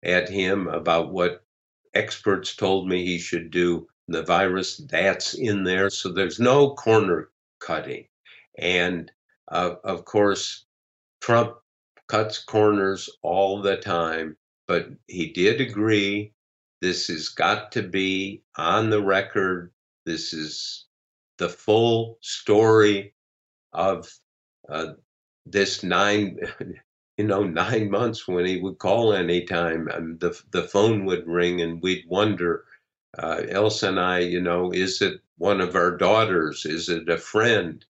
at 0.04 0.28
him 0.28 0.68
about 0.68 1.12
what 1.12 1.44
experts 1.94 2.54
told 2.54 2.88
me 2.88 3.04
he 3.04 3.18
should 3.18 3.50
do 3.50 3.88
the 4.08 4.22
virus. 4.22 4.76
That's 4.76 5.34
in 5.34 5.64
there. 5.64 5.90
So 5.90 6.12
there's 6.12 6.38
no 6.38 6.74
corner 6.74 7.30
cutting. 7.58 8.06
And 8.58 9.10
uh, 9.48 9.76
of 9.84 10.04
course, 10.04 10.64
Trump 11.20 11.56
cuts 12.08 12.38
corners 12.38 13.08
all 13.22 13.60
the 13.62 13.76
time, 13.76 14.36
but 14.66 14.88
he 15.06 15.32
did 15.32 15.60
agree 15.60 16.32
this 16.80 17.08
has 17.08 17.28
got 17.30 17.72
to 17.72 17.82
be 17.82 18.42
on 18.56 18.90
the 18.90 19.02
record. 19.02 19.72
This 20.04 20.32
is 20.32 20.86
the 21.38 21.48
full 21.48 22.18
story 22.20 23.14
of 23.72 24.10
uh, 24.68 24.92
this 25.46 25.82
nine, 25.82 26.38
you 27.18 27.24
know, 27.24 27.44
nine 27.44 27.90
months 27.90 28.28
when 28.28 28.44
he 28.44 28.60
would 28.60 28.78
call 28.78 29.12
anytime. 29.14 29.88
and 29.88 30.20
the 30.20 30.38
the 30.50 30.62
phone 30.64 31.04
would 31.06 31.26
ring, 31.26 31.60
and 31.62 31.82
we'd 31.82 32.04
wonder, 32.08 32.64
uh, 33.18 33.42
Elsa 33.48 33.88
and 33.88 34.00
I, 34.00 34.18
you 34.20 34.40
know, 34.40 34.72
is 34.72 35.00
it 35.02 35.20
one 35.38 35.60
of 35.60 35.74
our 35.74 35.96
daughters? 35.96 36.66
Is 36.66 36.88
it 36.88 37.08
a 37.08 37.18
friend? 37.18 37.84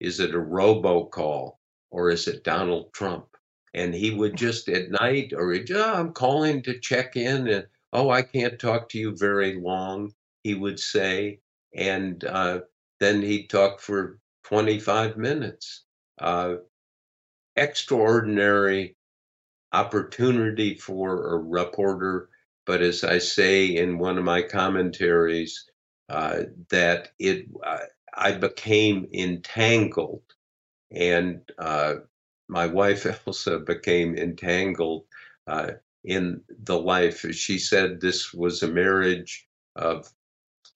Is 0.00 0.20
it 0.20 0.34
a 0.34 0.38
robocall? 0.38 1.56
Or 1.90 2.10
is 2.10 2.28
it 2.28 2.44
Donald 2.44 2.92
Trump? 2.92 3.26
And 3.74 3.94
he 3.94 4.10
would 4.10 4.36
just 4.36 4.68
at 4.68 4.90
night, 4.90 5.32
or 5.36 5.52
he'd, 5.52 5.70
oh, 5.70 5.94
I'm 5.94 6.12
calling 6.12 6.62
to 6.62 6.80
check 6.80 7.16
in, 7.16 7.48
and 7.48 7.66
oh, 7.92 8.10
I 8.10 8.22
can't 8.22 8.58
talk 8.58 8.88
to 8.90 8.98
you 8.98 9.16
very 9.16 9.60
long, 9.60 10.12
he 10.42 10.54
would 10.54 10.80
say. 10.80 11.40
And 11.74 12.24
uh, 12.24 12.60
then 12.98 13.22
he'd 13.22 13.48
talk 13.48 13.80
for 13.80 14.18
25 14.44 15.16
minutes. 15.16 15.84
Uh, 16.18 16.56
extraordinary 17.56 18.96
opportunity 19.72 20.74
for 20.74 21.34
a 21.34 21.38
reporter. 21.38 22.28
But 22.66 22.82
as 22.82 23.04
I 23.04 23.18
say 23.18 23.66
in 23.76 23.98
one 23.98 24.18
of 24.18 24.24
my 24.24 24.42
commentaries, 24.42 25.64
uh, 26.08 26.42
that 26.70 27.12
it 27.18 27.46
uh, 27.64 27.78
I 28.14 28.32
became 28.32 29.06
entangled, 29.12 30.22
and 30.90 31.40
uh, 31.58 31.94
my 32.48 32.66
wife 32.66 33.06
Elsa 33.26 33.60
became 33.60 34.16
entangled 34.16 35.04
uh, 35.46 35.72
in 36.04 36.42
the 36.62 36.78
life. 36.78 37.24
She 37.32 37.58
said 37.58 38.00
this 38.00 38.32
was 38.32 38.62
a 38.62 38.68
marriage 38.68 39.46
of 39.76 40.10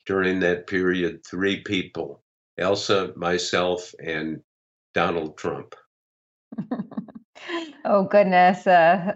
during 0.06 0.40
that 0.40 0.66
period 0.66 1.24
three 1.26 1.62
people: 1.62 2.22
Elsa, 2.58 3.12
myself, 3.16 3.94
and 4.02 4.42
Donald 4.94 5.36
Trump. 5.36 5.74
oh 7.84 8.04
goodness! 8.04 8.66
Uh, 8.66 9.14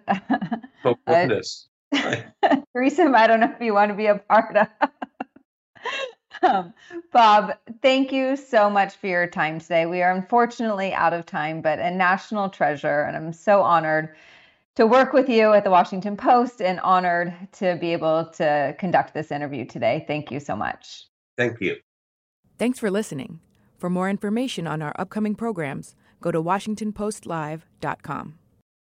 oh 0.84 0.96
goodness! 1.06 1.68
threesome. 2.72 3.14
I 3.14 3.26
don't 3.26 3.40
know 3.40 3.52
if 3.54 3.60
you 3.60 3.74
want 3.74 3.90
to 3.90 3.96
be 3.96 4.06
a 4.06 4.16
part 4.16 4.56
of. 4.56 4.68
Um, 6.42 6.72
Bob, 7.12 7.56
thank 7.82 8.12
you 8.12 8.36
so 8.36 8.70
much 8.70 8.96
for 8.96 9.06
your 9.06 9.26
time 9.26 9.58
today. 9.60 9.86
We 9.86 10.02
are 10.02 10.12
unfortunately 10.12 10.92
out 10.92 11.12
of 11.12 11.26
time, 11.26 11.60
but 11.62 11.78
a 11.78 11.90
national 11.90 12.48
treasure, 12.50 13.02
and 13.02 13.16
I'm 13.16 13.32
so 13.32 13.62
honored 13.62 14.14
to 14.76 14.86
work 14.86 15.12
with 15.12 15.28
you 15.28 15.52
at 15.52 15.64
the 15.64 15.70
Washington 15.70 16.16
Post 16.16 16.62
and 16.62 16.78
honored 16.80 17.34
to 17.52 17.76
be 17.80 17.92
able 17.92 18.26
to 18.34 18.76
conduct 18.78 19.12
this 19.12 19.32
interview 19.32 19.64
today. 19.64 20.04
Thank 20.06 20.30
you 20.30 20.38
so 20.38 20.54
much. 20.54 21.06
Thank 21.36 21.60
you. 21.60 21.76
Thanks 22.58 22.78
for 22.78 22.90
listening. 22.90 23.40
For 23.76 23.90
more 23.90 24.08
information 24.10 24.66
on 24.66 24.82
our 24.82 24.92
upcoming 24.98 25.34
programs, 25.34 25.94
go 26.20 26.30
to 26.30 26.42
WashingtonPostLive.com. 26.42 28.38